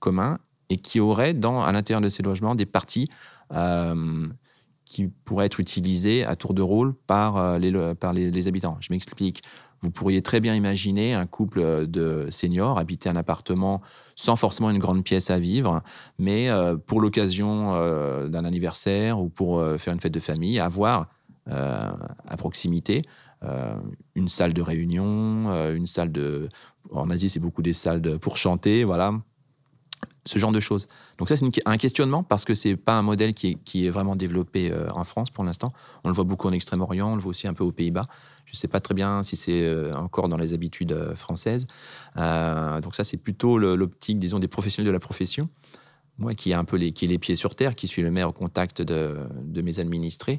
communs, 0.00 0.38
et 0.68 0.76
qui 0.76 1.00
auraient, 1.00 1.34
à 1.42 1.72
l'intérieur 1.72 2.02
de 2.02 2.10
ces 2.10 2.22
logements, 2.22 2.54
des 2.54 2.66
parties 2.66 3.08
qui 4.84 5.08
pourrait 5.24 5.46
être 5.46 5.60
utilisé 5.60 6.26
à 6.26 6.36
tour 6.36 6.52
de 6.52 6.60
rôle 6.60 6.94
par, 7.06 7.58
les, 7.58 7.72
par 7.94 8.12
les 8.12 8.48
habitants. 8.48 8.76
Je 8.80 8.88
m'explique. 8.90 9.42
Vous 9.80 9.90
pourriez 9.90 10.22
très 10.22 10.40
bien 10.40 10.54
imaginer 10.54 11.14
un 11.14 11.26
couple 11.26 11.86
de 11.86 12.26
seniors 12.30 12.78
habiter 12.78 13.08
un 13.08 13.16
appartement 13.16 13.80
sans 14.16 14.36
forcément 14.36 14.70
une 14.70 14.78
grande 14.78 15.04
pièce 15.04 15.30
à 15.30 15.38
vivre, 15.38 15.82
mais 16.18 16.48
euh, 16.48 16.76
pour 16.76 17.00
l'occasion 17.00 17.74
euh, 17.74 18.28
d'un 18.28 18.44
anniversaire 18.44 19.20
ou 19.20 19.28
pour 19.28 19.60
euh, 19.60 19.78
faire 19.78 19.94
une 19.94 20.00
fête 20.00 20.12
de 20.12 20.20
famille, 20.20 20.58
avoir 20.58 21.08
à 21.50 22.36
proximité 22.36 23.00
une 24.14 24.28
salle 24.28 24.52
de 24.52 24.60
réunion, 24.60 25.50
une 25.70 25.86
salle 25.86 26.12
de... 26.12 26.50
En 26.90 27.08
Asie, 27.08 27.30
c'est 27.30 27.40
beaucoup 27.40 27.62
des 27.62 27.72
salles 27.72 28.18
pour 28.18 28.36
chanter, 28.36 28.84
voilà 28.84 29.14
ce 30.26 30.38
genre 30.38 30.52
de 30.52 30.60
choses. 30.60 30.88
Donc 31.16 31.30
ça, 31.30 31.36
c'est 31.36 31.46
un 31.64 31.76
questionnement 31.78 32.22
parce 32.22 32.44
que 32.44 32.52
c'est 32.52 32.76
pas 32.76 32.98
un 32.98 33.02
modèle 33.02 33.32
qui 33.32 33.86
est 33.86 33.88
vraiment 33.88 34.14
développé 34.14 34.70
en 34.94 35.04
France 35.04 35.30
pour 35.30 35.42
l'instant. 35.42 35.72
On 36.04 36.08
le 36.08 36.14
voit 36.14 36.24
beaucoup 36.24 36.48
en 36.48 36.52
Extrême-Orient, 36.52 37.12
on 37.12 37.14
le 37.14 37.22
voit 37.22 37.30
aussi 37.30 37.48
un 37.48 37.54
peu 37.54 37.64
aux 37.64 37.72
Pays-Bas. 37.72 38.04
Je 38.48 38.54
ne 38.54 38.56
sais 38.56 38.68
pas 38.68 38.80
très 38.80 38.94
bien 38.94 39.22
si 39.22 39.36
c'est 39.36 39.62
euh, 39.62 39.92
encore 39.92 40.30
dans 40.30 40.38
les 40.38 40.54
habitudes 40.54 40.92
euh, 40.92 41.14
françaises. 41.14 41.66
Euh, 42.16 42.80
donc 42.80 42.94
ça, 42.94 43.04
c'est 43.04 43.18
plutôt 43.18 43.58
l'optique, 43.58 44.18
disons, 44.18 44.38
des 44.38 44.48
professionnels 44.48 44.86
de 44.86 44.92
la 44.92 45.00
profession. 45.00 45.50
Moi, 46.16 46.32
qui 46.32 46.50
ai 46.50 46.54
un 46.54 46.64
peu 46.64 46.76
les, 46.76 46.92
qui 46.92 47.06
les 47.06 47.18
pieds 47.18 47.36
sur 47.36 47.54
terre, 47.54 47.74
qui 47.74 47.86
suis 47.86 48.00
le 48.00 48.10
maire 48.10 48.30
au 48.30 48.32
contact 48.32 48.80
de, 48.80 49.28
mes 49.62 49.80
administrés, 49.80 50.38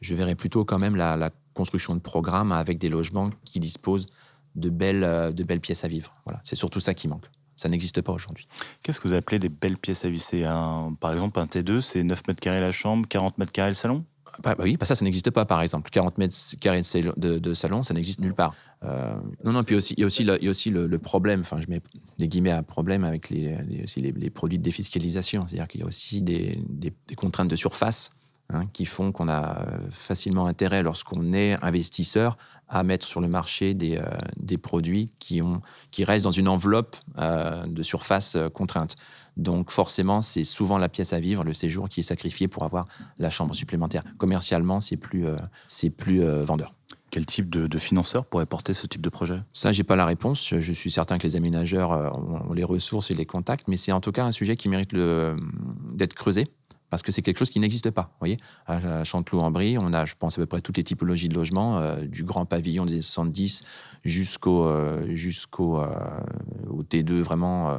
je 0.00 0.14
verrais 0.14 0.34
plutôt 0.34 0.64
quand 0.64 0.78
même 0.78 0.96
la, 0.96 1.30
construction 1.52 1.94
de 1.94 2.00
programmes 2.00 2.52
avec 2.52 2.78
des 2.78 2.88
logements 2.88 3.28
qui 3.44 3.60
disposent 3.60 4.06
de 4.54 4.70
belles, 4.70 5.34
de 5.34 5.44
belles 5.44 5.60
pièces 5.60 5.84
à 5.84 5.88
vivre. 5.88 6.14
Voilà, 6.24 6.40
c'est 6.44 6.56
surtout 6.56 6.80
ça 6.80 6.94
qui 6.94 7.06
manque. 7.06 7.26
Ça 7.56 7.68
n'existe 7.68 8.00
pas 8.00 8.12
aujourd'hui. 8.12 8.48
Qu'est-ce 8.82 9.00
que 9.00 9.08
vous 9.08 9.14
appelez 9.14 9.38
des 9.38 9.50
belles 9.50 9.76
pièces 9.76 10.04
à 10.06 10.08
vivre? 10.08 10.22
C'est 10.22 10.44
par 11.00 11.12
exemple 11.12 11.38
un 11.38 11.44
T2, 11.44 11.82
c'est 11.82 12.02
9 12.02 12.28
mètres 12.28 12.40
carrés 12.40 12.60
la 12.60 12.72
chambre, 12.72 13.06
40 13.08 13.36
mètres 13.36 13.52
carrés 13.52 13.70
le 13.70 13.74
salon? 13.74 14.04
Bah, 14.42 14.54
bah 14.54 14.64
oui, 14.64 14.76
bah 14.76 14.86
ça, 14.86 14.94
ça 14.94 15.04
n'existe 15.04 15.30
pas, 15.30 15.44
par 15.44 15.62
exemple. 15.62 15.90
40 15.90 16.18
mètres 16.18 16.34
carrés 16.60 16.82
de, 17.16 17.54
salon, 17.54 17.82
ça 17.82 17.94
n'existe 17.94 18.20
nulle 18.20 18.34
part. 18.34 18.54
Euh, 18.82 19.14
non, 19.44 19.52
non, 19.52 19.62
puis 19.62 19.76
aussi, 19.76 19.94
il 19.94 20.00
y 20.00 20.02
a 20.04 20.06
aussi, 20.06 20.24
le, 20.24 20.38
aussi 20.48 20.70
le, 20.70 20.98
problème, 20.98 21.40
enfin, 21.40 21.60
je 21.60 21.68
mets 21.68 21.80
des 22.18 22.28
guillemets 22.28 22.50
à 22.50 22.62
problème 22.62 23.04
avec 23.04 23.28
les, 23.30 23.56
aussi 23.84 24.00
les, 24.00 24.30
produits 24.30 24.58
de 24.58 24.62
défiscalisation. 24.62 25.46
C'est-à-dire 25.46 25.68
qu'il 25.68 25.80
y 25.80 25.84
a 25.84 25.86
aussi 25.86 26.22
des, 26.22 26.62
des, 26.68 26.92
contraintes 27.14 27.48
de 27.48 27.56
surface 27.56 28.12
hein, 28.48 28.66
qui 28.72 28.86
font 28.86 29.12
qu'on 29.12 29.28
a 29.28 29.66
facilement 29.90 30.46
intérêt, 30.46 30.82
lorsqu'on 30.82 31.32
est 31.32 31.62
investisseur, 31.62 32.38
à 32.68 32.82
mettre 32.82 33.06
sur 33.06 33.20
le 33.20 33.28
marché 33.28 33.74
des, 33.74 33.96
euh, 33.96 34.04
des 34.36 34.56
produits 34.56 35.12
qui, 35.18 35.42
ont, 35.42 35.60
qui 35.90 36.04
restent 36.04 36.24
dans 36.24 36.30
une 36.30 36.48
enveloppe 36.48 36.96
euh, 37.18 37.66
de 37.66 37.82
surface 37.82 38.36
contrainte. 38.54 38.96
Donc 39.40 39.70
forcément, 39.70 40.20
c'est 40.20 40.44
souvent 40.44 40.76
la 40.76 40.90
pièce 40.90 41.14
à 41.14 41.20
vivre, 41.20 41.44
le 41.44 41.54
séjour 41.54 41.88
qui 41.88 42.00
est 42.00 42.04
sacrifié 42.04 42.46
pour 42.46 42.62
avoir 42.62 42.86
la 43.18 43.30
chambre 43.30 43.54
supplémentaire. 43.54 44.04
Commercialement, 44.18 44.82
c'est 44.82 44.98
plus, 44.98 45.26
euh, 45.26 45.36
c'est 45.66 45.88
plus 45.88 46.22
euh, 46.22 46.44
vendeur. 46.44 46.74
Quel 47.10 47.24
type 47.24 47.48
de, 47.48 47.78
financeur 47.78 48.26
pourrait 48.26 48.46
porter 48.46 48.74
ce 48.74 48.86
type 48.86 49.00
de 49.00 49.08
projet? 49.08 49.40
Ça, 49.52 49.72
j'ai 49.72 49.82
pas 49.82 49.96
la 49.96 50.04
réponse. 50.04 50.46
Je, 50.46 50.72
suis 50.72 50.90
certain 50.90 51.18
que 51.18 51.26
les 51.26 51.36
aménageurs 51.36 51.92
euh, 51.92 52.10
ont, 52.10 52.52
les 52.52 52.64
ressources 52.64 53.10
et 53.10 53.14
les 53.14 53.26
contacts, 53.26 53.66
mais 53.66 53.76
c'est 53.76 53.92
en 53.92 54.00
tout 54.00 54.12
cas 54.12 54.24
un 54.24 54.32
sujet 54.32 54.56
qui 54.56 54.68
mérite 54.68 54.94
d'être 54.94 56.14
creusé 56.14 56.46
parce 56.90 57.02
que 57.02 57.12
c'est 57.12 57.22
quelque 57.22 57.38
chose 57.38 57.50
qui 57.50 57.60
n'existe 57.60 57.90
pas. 57.90 58.02
Vous 58.02 58.18
voyez, 58.18 58.36
à 58.66 59.04
Chanteloup-en-Brie, 59.04 59.78
on 59.78 59.92
a, 59.92 60.06
je 60.06 60.14
pense, 60.18 60.36
à 60.38 60.42
peu 60.42 60.46
près 60.46 60.60
toutes 60.60 60.76
les 60.76 60.82
typologies 60.82 61.28
de 61.28 61.34
logements, 61.34 61.94
du 62.02 62.24
grand 62.24 62.46
pavillon 62.46 62.84
des 62.84 62.94
années 62.94 63.02
70 63.02 63.62
jusqu'au 64.04 64.68
jusqu'au 65.06 65.78
au 65.78 66.82
T2, 66.82 67.20
vraiment 67.20 67.78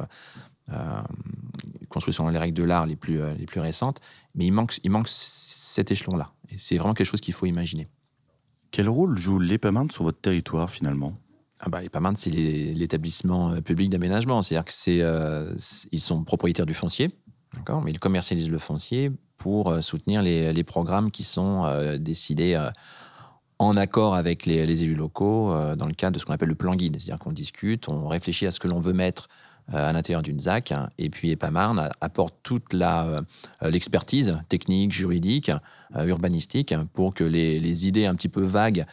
construit 1.92 2.14
selon 2.14 2.30
les 2.30 2.38
règles 2.38 2.56
de 2.56 2.64
l'art 2.64 2.86
les 2.86 2.96
plus, 2.96 3.20
euh, 3.20 3.34
les 3.34 3.46
plus 3.46 3.60
récentes. 3.60 4.00
Mais 4.34 4.46
il 4.46 4.50
manque, 4.50 4.80
il 4.82 4.90
manque 4.90 5.08
cet 5.08 5.92
échelon-là. 5.92 6.32
Et 6.50 6.56
c'est 6.58 6.76
vraiment 6.76 6.94
quelque 6.94 7.06
chose 7.06 7.20
qu'il 7.20 7.34
faut 7.34 7.46
imaginer. 7.46 7.86
Quel 8.72 8.88
rôle 8.88 9.16
joue 9.16 9.38
l'EPAMARN 9.38 9.90
sur 9.90 10.04
votre 10.04 10.20
territoire 10.20 10.68
finalement? 10.68 11.14
Ah 11.60 11.68
bah, 11.68 11.80
c'est 12.16 12.30
l'établissement 12.30 13.52
euh, 13.52 13.60
public 13.60 13.90
d'aménagement. 13.90 14.42
C'est-à-dire 14.42 14.64
qu'ils 14.64 15.88
ils 15.92 16.00
sont 16.00 16.24
propriétaires 16.24 16.66
du 16.66 16.74
foncier, 16.74 17.10
mais 17.84 17.92
ils 17.92 18.00
commercialisent 18.00 18.50
le 18.50 18.58
foncier 18.58 19.12
pour 19.36 19.82
soutenir 19.82 20.22
les, 20.22 20.52
les 20.52 20.64
programmes 20.64 21.10
qui 21.10 21.24
sont 21.24 21.66
décidés 21.98 22.56
en 23.58 23.76
accord 23.76 24.14
avec 24.14 24.46
les, 24.46 24.66
les 24.66 24.84
élus 24.84 24.94
locaux 24.94 25.52
dans 25.76 25.86
le 25.86 25.94
cadre 25.94 26.14
de 26.14 26.20
ce 26.20 26.24
qu'on 26.24 26.32
appelle 26.32 26.48
le 26.48 26.54
plan 26.54 26.76
guide. 26.76 26.96
C'est-à-dire 27.00 27.18
qu'on 27.18 27.32
discute, 27.32 27.88
on 27.88 28.06
réfléchit 28.06 28.46
à 28.46 28.52
ce 28.52 28.60
que 28.60 28.68
l'on 28.68 28.80
veut 28.80 28.92
mettre 28.92 29.28
euh, 29.28 29.41
à 29.68 29.92
l'intérieur 29.92 30.22
d'une 30.22 30.38
ZAC. 30.38 30.74
Et 30.98 31.10
puis 31.10 31.30
EPAMARN 31.30 31.90
apporte 32.00 32.34
toute 32.42 32.74
euh, 32.74 33.20
l'expertise 33.62 34.38
technique, 34.48 34.92
juridique, 34.92 35.50
euh, 35.96 36.04
urbanistique 36.04 36.74
pour 36.92 37.14
que 37.14 37.24
les, 37.24 37.86
idées 37.86 38.06
un 38.06 38.14
petit 38.14 38.28
peu 38.28 38.42
vagues 38.42 38.84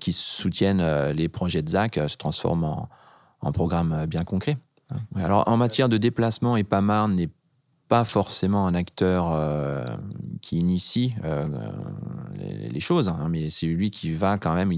qui 0.00 0.12
soutiennent 0.12 1.10
les 1.10 1.28
projets 1.28 1.62
de 1.62 1.68
ZAC 1.68 2.00
se 2.08 2.16
transforment 2.16 2.64
en, 2.64 2.88
en 3.40 3.52
programmes 3.52 4.06
bien 4.06 4.24
concrets. 4.24 4.56
Alors 5.16 5.46
en 5.48 5.56
matière 5.56 5.88
de 5.88 5.96
déplacement, 5.96 6.56
EPAMARN 6.56 7.14
n'est 7.14 7.30
pas 7.88 8.04
forcément 8.04 8.66
un 8.66 8.74
acteur 8.74 9.98
qui 10.40 10.58
initie 10.58 11.14
les, 12.70 12.80
choses, 12.80 13.08
hein, 13.08 13.26
mais 13.28 13.50
c'est 13.50 13.66
lui 13.66 13.90
qui 13.90 14.12
va 14.12 14.38
quand 14.38 14.54
même 14.54 14.72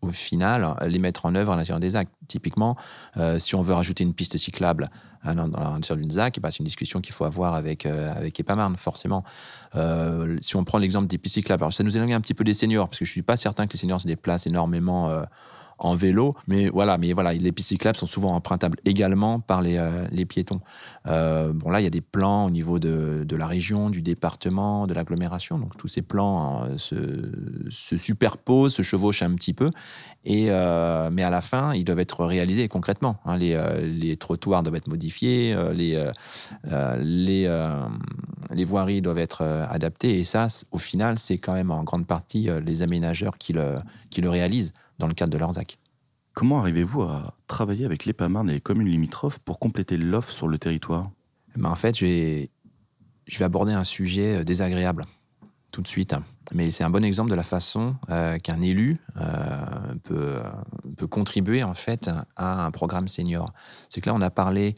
au 0.00 0.10
final, 0.10 0.76
les 0.86 0.98
mettre 0.98 1.26
en 1.26 1.34
œuvre 1.34 1.52
à 1.52 1.56
l'intérieur 1.56 1.80
des 1.80 1.96
actes. 1.96 2.12
Typiquement, 2.28 2.76
euh, 3.16 3.38
si 3.38 3.54
on 3.54 3.62
veut 3.62 3.74
rajouter 3.74 4.04
une 4.04 4.14
piste 4.14 4.36
cyclable 4.36 4.90
à 5.22 5.34
l'intérieur 5.34 5.96
d'une 5.96 6.10
ZAC, 6.10 6.40
bah, 6.40 6.50
c'est 6.50 6.58
une 6.58 6.66
discussion 6.66 7.00
qu'il 7.00 7.14
faut 7.14 7.24
avoir 7.24 7.54
avec, 7.54 7.86
euh, 7.86 8.12
avec 8.14 8.38
EPAMARN, 8.38 8.76
forcément. 8.76 9.24
Euh, 9.74 10.36
si 10.40 10.56
on 10.56 10.64
prend 10.64 10.78
l'exemple 10.78 11.08
des 11.08 11.18
pistes 11.18 11.34
cyclables, 11.34 11.64
alors 11.64 11.72
ça 11.72 11.82
nous 11.82 11.96
éloigne 11.96 12.14
un 12.14 12.20
petit 12.20 12.34
peu 12.34 12.44
des 12.44 12.54
seniors, 12.54 12.88
parce 12.88 12.98
que 12.98 13.04
je 13.04 13.10
ne 13.10 13.14
suis 13.14 13.22
pas 13.22 13.36
certain 13.36 13.66
que 13.66 13.72
les 13.72 13.78
seniors 13.78 14.00
se 14.00 14.06
déplacent 14.06 14.46
énormément 14.46 15.10
en 15.78 15.94
vélo. 15.94 16.34
Mais 16.46 16.68
voilà, 16.68 16.98
mais 16.98 17.12
voilà, 17.12 17.32
les 17.32 17.52
pistes 17.52 17.68
cyclables 17.68 17.96
sont 17.96 18.06
souvent 18.06 18.34
empruntables 18.34 18.78
également 18.84 19.40
par 19.40 19.62
les, 19.62 19.76
euh, 19.78 20.24
piétons. 20.28 20.60
Euh, 21.06 21.52
bon, 21.52 21.70
là, 21.70 21.80
il 21.80 21.84
y 21.84 21.86
a 21.86 21.90
des 21.90 22.00
plans 22.00 22.46
au 22.46 22.50
niveau 22.50 22.78
de, 22.78 23.36
la 23.36 23.46
région, 23.46 23.90
du 23.90 24.02
département, 24.02 24.86
de 24.86 24.94
l'agglomération. 24.94 25.58
Donc, 25.58 25.76
tous 25.76 25.88
ces 25.88 26.02
plans 26.02 26.62
hein, 26.64 26.76
se, 26.76 27.30
se, 27.70 27.96
superposent, 27.96 28.74
se 28.74 28.82
chevauchent 28.82 29.22
un 29.22 29.34
petit 29.34 29.54
peu. 29.54 29.70
Et, 30.24 30.46
euh, 30.50 31.10
mais 31.12 31.22
à 31.22 31.30
la 31.30 31.40
fin, 31.40 31.72
ils 31.74 31.84
doivent 31.84 32.00
être 32.00 32.24
réalisés 32.24 32.68
concrètement. 32.68 33.20
Hein. 33.24 33.36
les, 33.36 34.16
trottoirs 34.16 34.62
doivent 34.62 34.76
être 34.76 34.88
modifiés, 34.88 35.56
les, 35.74 35.96
voiries 38.64 39.00
doivent 39.00 39.18
être 39.18 39.42
adaptées. 39.70 40.18
Et 40.18 40.24
ça, 40.24 40.48
au 40.72 40.78
final, 40.78 41.18
c'est 41.18 41.38
quand 41.38 41.54
même 41.54 41.70
en 41.70 41.84
grande 41.84 42.06
partie 42.06 42.48
les 42.64 42.82
aménageurs 42.82 43.38
qui 43.38 43.52
le 43.52 44.28
réalisent 44.28 44.72
dans 44.98 45.06
le 45.06 45.14
cadre 45.14 45.32
de 45.32 45.38
leur 45.38 45.52
ZAC. 45.52 45.78
Comment 46.34 46.60
arrivez-vous 46.60 47.02
à 47.02 47.34
travailler 47.46 47.84
avec 47.84 48.04
l'EPAMARN 48.04 48.48
et 48.48 48.52
les 48.52 48.60
communes 48.60 48.88
limitrophes 48.88 49.40
pour 49.40 49.58
compléter 49.58 49.96
l'offre 49.96 50.30
sur 50.30 50.46
le 50.46 50.58
territoire? 50.58 51.10
Eh 51.56 51.60
ben 51.60 51.68
En 51.68 51.74
fait, 51.74 51.98
je 51.98 52.04
vais, 52.04 52.50
je 53.26 53.38
vais 53.38 53.44
aborder 53.44 53.72
un 53.72 53.84
sujet 53.84 54.36
euh, 54.36 54.44
désagréable 54.44 55.04
tout 55.70 55.82
de 55.82 55.88
suite. 55.88 56.14
Mais 56.54 56.70
c'est 56.70 56.84
un 56.84 56.90
bon 56.90 57.04
exemple 57.04 57.30
de 57.30 57.34
la 57.34 57.42
façon 57.42 57.96
euh, 58.08 58.38
qu'un 58.38 58.62
élu 58.62 58.98
euh, 59.16 59.66
peut, 60.04 60.38
peut, 60.96 61.06
contribuer 61.06 61.62
en 61.62 61.74
fait 61.74 62.08
à 62.36 62.64
un 62.64 62.70
programme 62.70 63.06
senior. 63.08 63.52
C'est 63.88 64.00
que 64.00 64.08
là, 64.08 64.14
on 64.14 64.22
a 64.22 64.30
parlé 64.30 64.76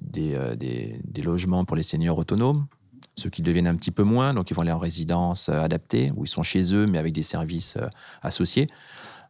des, 0.00 0.38
des, 0.56 1.00
des, 1.04 1.22
logements 1.22 1.64
pour 1.64 1.76
les 1.76 1.82
seniors 1.82 2.16
autonomes, 2.16 2.66
ceux 3.16 3.30
qui 3.30 3.42
deviennent 3.42 3.66
un 3.66 3.76
petit 3.76 3.90
peu 3.90 4.02
moins, 4.02 4.34
donc 4.34 4.50
ils 4.50 4.54
vont 4.54 4.62
aller 4.62 4.72
en 4.72 4.78
résidence 4.78 5.48
euh, 5.48 5.60
adaptée, 5.60 6.12
où 6.16 6.24
ils 6.24 6.28
sont 6.28 6.42
chez 6.42 6.74
eux, 6.74 6.86
mais 6.86 6.98
avec 6.98 7.12
des 7.12 7.22
services 7.22 7.76
euh, 7.76 7.88
associés. 8.22 8.66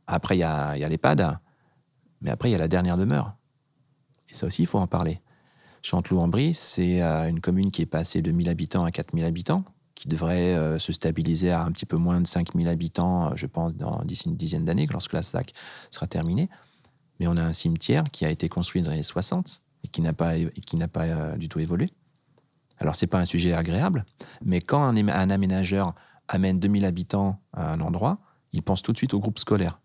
Après, 0.07 0.37
il 0.37 0.41
y 0.41 0.45
a, 0.45 0.77
y 0.77 0.89
l'EHPAD, 0.89 1.39
mais 2.21 2.31
après, 2.31 2.49
il 2.49 2.53
y 2.53 2.55
a 2.55 2.59
la 2.59 2.69
dernière 2.69 2.97
demeure. 2.97 3.35
Et 4.29 4.35
ça 4.35 4.47
aussi, 4.47 4.63
il 4.63 4.67
faut 4.67 4.79
en 4.79 4.87
parler. 4.87 5.21
Chanteloup-en-Brie, 5.83 6.55
c'est 6.55 7.03
euh, 7.03 7.29
une 7.29 7.41
commune 7.41 7.71
qui 7.73 7.83
est 7.83 7.87
passée 7.87 8.23
de 8.23 8.31
1000 8.31 8.49
habitants 8.49 8.85
à 8.85 8.93
4000 8.93 9.25
habitants, 9.25 9.65
qui 9.95 10.09
devrait 10.09 10.81
se 10.81 10.93
stabiliser 10.93 11.53
à 11.53 11.63
un 11.63 11.71
petit 11.71 11.87
peu 11.87 11.97
moins 11.97 12.21
de 12.21 12.27
5000 12.27 12.67
habitants, 12.67 13.37
je 13.37 13.47
pense, 13.47 13.75
d'ici 14.05 14.25
une 14.27 14.37
dizaine 14.37 14.65
d'années, 14.65 14.89
lorsque 14.91 15.13
la 15.13 15.23
SAC 15.23 15.53
sera 15.91 16.07
terminée. 16.09 16.49
Mais 17.21 17.29
on 17.29 17.37
a 17.37 17.43
un 17.43 17.53
cimetière 17.53 18.05
qui 18.11 18.25
a 18.25 18.31
été 18.31 18.49
construit 18.49 18.83
dans 18.83 18.89
les 18.89 18.95
années 18.95 19.03
60 19.05 19.63
et 19.85 19.89
qui 19.89 20.01
n'a 20.01 20.13
pas, 20.13 20.35
qui 20.39 20.77
pas 20.89 21.37
du 21.37 21.49
tout 21.49 21.61
évolué. 21.61 21.93
Alors, 22.83 22.97
ce 22.97 23.05
n'est 23.05 23.09
pas 23.09 23.21
un 23.21 23.25
sujet 23.25 23.53
agréable, 23.53 24.05
mais 24.45 24.61
quand 24.61 24.83
un, 24.83 25.31
aménageur 25.31 25.95
amène 26.27 26.59
2000 26.59 26.85
habitants 26.85 27.41
à 27.53 27.73
un 27.73 27.81
endroit, 27.81 28.19
il 28.53 28.61
pense 28.61 28.83
tout 28.83 28.91
de 28.91 28.97
suite 28.97 29.15
au 29.15 29.21
groupe 29.21 29.39
scolaire. 29.39 29.81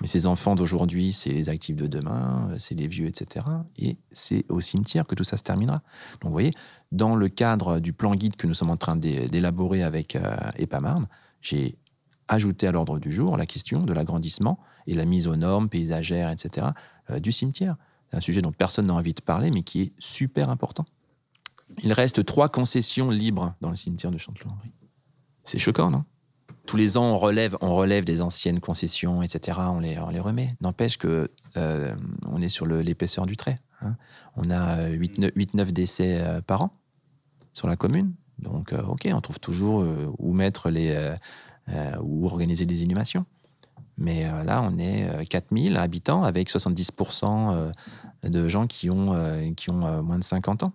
Mais 0.00 0.08
ces 0.08 0.26
enfants 0.26 0.56
d'aujourd'hui, 0.56 1.12
c'est 1.12 1.30
les 1.30 1.48
actifs 1.48 1.76
de 1.76 1.86
demain, 1.86 2.48
c'est 2.58 2.74
les 2.74 2.88
vieux, 2.88 3.06
etc. 3.06 3.46
Et 3.76 3.98
c'est 4.10 4.44
au 4.48 4.60
cimetière 4.60 5.06
que 5.06 5.14
tout 5.14 5.22
ça 5.22 5.36
se 5.36 5.44
terminera. 5.44 5.82
Donc, 6.20 6.30
vous 6.30 6.32
voyez, 6.32 6.50
dans 6.90 7.14
le 7.14 7.28
cadre 7.28 7.78
du 7.78 7.92
plan 7.92 8.16
guide 8.16 8.34
que 8.34 8.48
nous 8.48 8.54
sommes 8.54 8.70
en 8.70 8.76
train 8.76 8.96
d'élaborer 8.96 9.84
avec 9.84 10.16
euh, 10.16 10.34
EPAMARN, 10.58 11.06
j'ai 11.40 11.78
ajouté 12.26 12.66
à 12.66 12.72
l'ordre 12.72 12.98
du 12.98 13.12
jour 13.12 13.36
la 13.36 13.46
question 13.46 13.78
de 13.78 13.92
l'agrandissement 13.92 14.58
et 14.88 14.94
la 14.94 15.04
mise 15.04 15.28
aux 15.28 15.36
normes 15.36 15.68
paysagères, 15.68 16.30
etc., 16.30 16.66
euh, 17.10 17.20
du 17.20 17.30
cimetière. 17.30 17.76
C'est 18.10 18.16
un 18.16 18.20
sujet 18.20 18.42
dont 18.42 18.50
personne 18.50 18.88
n'a 18.88 18.94
envie 18.94 19.14
de 19.14 19.22
parler, 19.22 19.52
mais 19.52 19.62
qui 19.62 19.82
est 19.82 19.92
super 20.00 20.50
important. 20.50 20.84
Il 21.82 21.92
reste 21.92 22.24
trois 22.24 22.48
concessions 22.48 23.10
libres 23.10 23.54
dans 23.60 23.70
le 23.70 23.76
cimetière 23.76 24.10
de 24.10 24.18
Chanteloup-en-Brie. 24.18 24.72
C'est 25.44 25.58
choquant, 25.58 25.90
non? 25.90 26.04
Tous 26.66 26.76
les 26.76 26.96
ans, 26.96 27.06
on 27.06 27.16
relève, 27.16 27.56
on 27.60 27.74
relève 27.74 28.04
des 28.04 28.22
anciennes 28.22 28.60
concessions, 28.60 29.22
etc. 29.22 29.58
On 29.64 29.80
les, 29.80 29.98
les 30.12 30.20
remet. 30.20 30.54
N'empêche 30.60 30.96
que 30.96 31.28
euh, 31.56 31.94
on 32.24 32.40
est 32.40 32.48
sur 32.48 32.66
l'épaisseur 32.66 33.26
du 33.26 33.36
trait. 33.36 33.58
Hein. 33.80 33.96
On 34.36 34.48
a 34.48 34.88
8-9 34.88 35.72
décès 35.72 36.20
euh, 36.20 36.40
par 36.40 36.62
an 36.62 36.78
sur 37.52 37.66
la 37.66 37.74
commune. 37.74 38.14
Donc, 38.38 38.72
euh, 38.72 38.82
OK, 38.82 39.08
on 39.12 39.20
trouve 39.20 39.40
toujours 39.40 39.84
où 40.18 40.32
mettre 40.32 40.70
les. 40.70 41.14
où 42.00 42.26
organiser 42.26 42.64
des 42.64 42.84
inhumations. 42.84 43.26
Mais 43.98 44.22
là, 44.44 44.62
on 44.62 44.78
est 44.78 45.26
4000 45.28 45.76
habitants 45.76 46.22
avec 46.22 46.48
70% 46.48 47.72
de 48.22 48.48
gens 48.48 48.66
qui 48.66 48.88
ont, 48.88 49.52
qui 49.54 49.70
ont 49.70 50.02
moins 50.02 50.18
de 50.18 50.24
50 50.24 50.62
ans. 50.62 50.72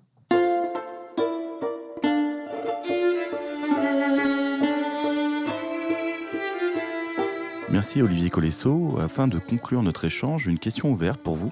Merci 7.77 8.01
Olivier 8.01 8.31
Colesso. 8.31 8.97
Afin 8.99 9.27
de 9.27 9.37
conclure 9.37 9.83
notre 9.83 10.03
échange, 10.03 10.47
une 10.47 10.57
question 10.57 10.89
ouverte 10.89 11.21
pour 11.21 11.35
vous. 11.35 11.51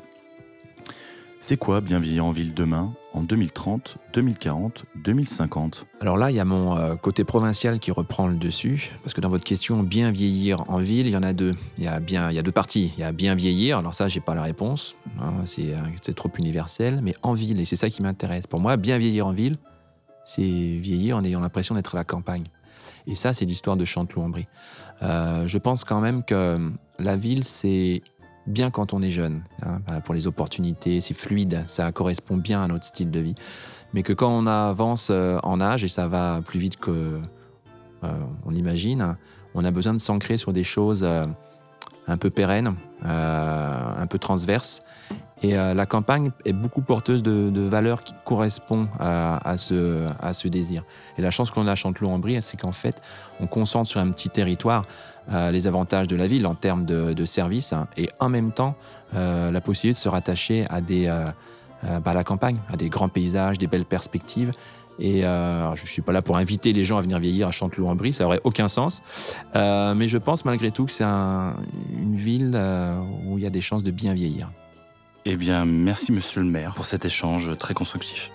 C'est 1.39 1.55
quoi 1.55 1.81
bien 1.81 1.99
vieillir 1.99 2.25
en 2.25 2.31
ville 2.31 2.55
demain, 2.55 2.95
en 3.13 3.21
2030, 3.21 3.99
2040, 4.11 4.85
2050 4.95 5.85
Alors 6.01 6.17
là, 6.17 6.31
il 6.31 6.35
y 6.35 6.39
a 6.39 6.45
mon 6.45 6.75
euh, 6.75 6.95
côté 6.95 7.23
provincial 7.23 7.77
qui 7.77 7.91
reprend 7.91 8.25
le 8.25 8.37
dessus, 8.37 8.91
parce 9.03 9.13
que 9.13 9.21
dans 9.21 9.29
votre 9.29 9.43
question, 9.43 9.83
bien 9.83 10.09
vieillir 10.09 10.67
en 10.67 10.79
ville, 10.79 11.05
il 11.05 11.13
y 11.13 11.15
en 11.15 11.21
a 11.21 11.33
deux. 11.33 11.53
Il 11.77 11.83
y 11.83 11.87
a, 11.87 11.99
bien, 11.99 12.31
il 12.31 12.35
y 12.35 12.39
a 12.39 12.41
deux 12.41 12.51
parties. 12.51 12.91
Il 12.97 13.01
y 13.01 13.03
a 13.03 13.11
bien 13.11 13.35
vieillir, 13.35 13.77
alors 13.77 13.93
ça, 13.93 14.07
j'ai 14.07 14.19
pas 14.19 14.33
la 14.33 14.41
réponse, 14.41 14.95
hein, 15.19 15.31
euh, 15.59 15.75
c'est 16.01 16.15
trop 16.15 16.31
universel, 16.39 17.01
mais 17.03 17.13
en 17.21 17.33
ville, 17.33 17.59
et 17.59 17.65
c'est 17.65 17.75
ça 17.75 17.91
qui 17.91 18.01
m'intéresse. 18.01 18.47
Pour 18.47 18.59
moi, 18.59 18.77
bien 18.77 18.97
vieillir 18.97 19.27
en 19.27 19.31
ville, 19.31 19.57
c'est 20.23 20.41
vieillir 20.41 21.17
en 21.17 21.23
ayant 21.23 21.41
l'impression 21.41 21.75
d'être 21.75 21.93
à 21.93 21.99
la 21.99 22.03
campagne. 22.03 22.45
Et 23.07 23.15
ça, 23.15 23.33
c'est 23.33 23.45
l'histoire 23.45 23.77
de 23.77 23.85
Chanteloup-en-Brie. 23.85 24.47
Euh, 25.03 25.47
je 25.47 25.57
pense 25.57 25.83
quand 25.83 26.01
même 26.01 26.23
que 26.23 26.71
la 26.99 27.15
ville, 27.15 27.43
c'est 27.43 28.01
bien 28.47 28.71
quand 28.71 28.93
on 28.93 29.01
est 29.01 29.11
jeune, 29.11 29.43
hein, 29.63 29.81
bah, 29.87 30.01
pour 30.01 30.13
les 30.13 30.27
opportunités, 30.27 31.01
c'est 31.01 31.13
fluide, 31.13 31.63
ça 31.67 31.91
correspond 31.91 32.37
bien 32.37 32.63
à 32.63 32.67
notre 32.67 32.85
style 32.85 33.11
de 33.11 33.19
vie. 33.19 33.35
Mais 33.93 34.03
que 34.03 34.13
quand 34.13 34.29
on 34.29 34.47
avance 34.47 35.09
euh, 35.11 35.39
en 35.43 35.61
âge, 35.61 35.83
et 35.83 35.87
ça 35.87 36.07
va 36.07 36.41
plus 36.45 36.59
vite 36.59 36.77
que 36.77 37.19
euh, 38.03 38.07
on 38.45 38.53
imagine, 38.53 39.17
on 39.53 39.63
a 39.63 39.71
besoin 39.71 39.93
de 39.93 39.99
s'ancrer 39.99 40.37
sur 40.37 40.53
des 40.53 40.63
choses 40.63 41.07
un 42.07 42.17
peu 42.17 42.29
pérennes, 42.29 42.75
un 43.03 44.05
peu 44.07 44.19
transverses, 44.19 44.83
et 45.41 45.57
euh, 45.57 45.73
la 45.73 45.85
campagne 45.85 46.31
est 46.45 46.53
beaucoup 46.53 46.81
porteuse 46.81 47.21
de, 47.21 47.61
valeurs 47.61 48.03
qui 48.03 48.13
correspondent 48.23 48.87
à, 48.99 49.57
ce, 49.57 50.47
désir. 50.47 50.83
Et 51.17 51.21
la 51.21 51.31
chance 51.31 51.51
que 51.51 51.59
l'on 51.59 51.67
a 51.67 51.73
à 51.73 51.75
Chanteloup-en-Brie, 51.75 52.41
c'est 52.41 52.57
qu'en 52.57 52.71
fait, 52.71 53.01
on 53.39 53.47
concentre 53.47 53.89
sur 53.89 53.99
un 53.99 54.09
petit 54.11 54.29
territoire 54.29 54.85
euh, 55.31 55.51
les 55.51 55.67
avantages 55.67 56.07
de 56.07 56.15
la 56.15 56.27
ville 56.27 56.45
en 56.45 56.55
termes 56.55 56.85
de, 56.85 57.25
services 57.25 57.73
hein, 57.73 57.87
et 57.97 58.09
en 58.19 58.29
même 58.29 58.51
temps 58.51 58.75
euh, 59.15 59.51
la 59.51 59.61
possibilité 59.61 59.99
de 59.99 60.03
se 60.03 60.09
rattacher 60.09 60.65
à, 60.69 60.79
des, 60.79 61.07
bah, 61.83 62.13
la 62.13 62.23
campagne, 62.23 62.57
à 62.71 62.77
des 62.77 62.89
grands 62.89 63.09
paysages, 63.09 63.57
des 63.57 63.67
belles 63.67 63.85
perspectives. 63.85 64.51
Et 64.99 65.21
je 65.23 65.81
ne 65.81 65.87
suis 65.87 66.01
pas 66.01 66.13
là 66.13 66.21
pour 66.21 66.37
inviter 66.37 66.71
les 66.71 66.85
gens 66.85 66.97
à 66.97 67.01
venir 67.01 67.19
vieillir 67.19 67.49
à 67.49 67.51
Chanteloup-en-Brie, 67.51 68.13
ça 68.13 68.25
aurait 68.25 68.39
aucun 68.45 68.69
sens. 68.69 69.03
mais 69.53 70.07
je 70.07 70.17
pense 70.17 70.45
malgré 70.45 70.71
tout 70.71 70.85
que 70.85 70.91
c'est 70.93 71.03
une 71.03 72.15
ville 72.15 72.57
où 73.25 73.37
il 73.37 73.43
y 73.43 73.47
a 73.47 73.49
des 73.49 73.61
chances 73.61 73.83
de 73.83 73.91
bien 73.91 74.13
vieillir. 74.13 74.49
Eh 75.27 75.37
bien, 75.37 75.65
merci 75.65 76.11
Monsieur 76.11 76.41
le 76.41 76.47
maire 76.47 76.75
pour 76.75 76.85
cet 76.85 77.03
échange 77.03 77.57
très 77.57 77.73
constructif. 77.73 78.31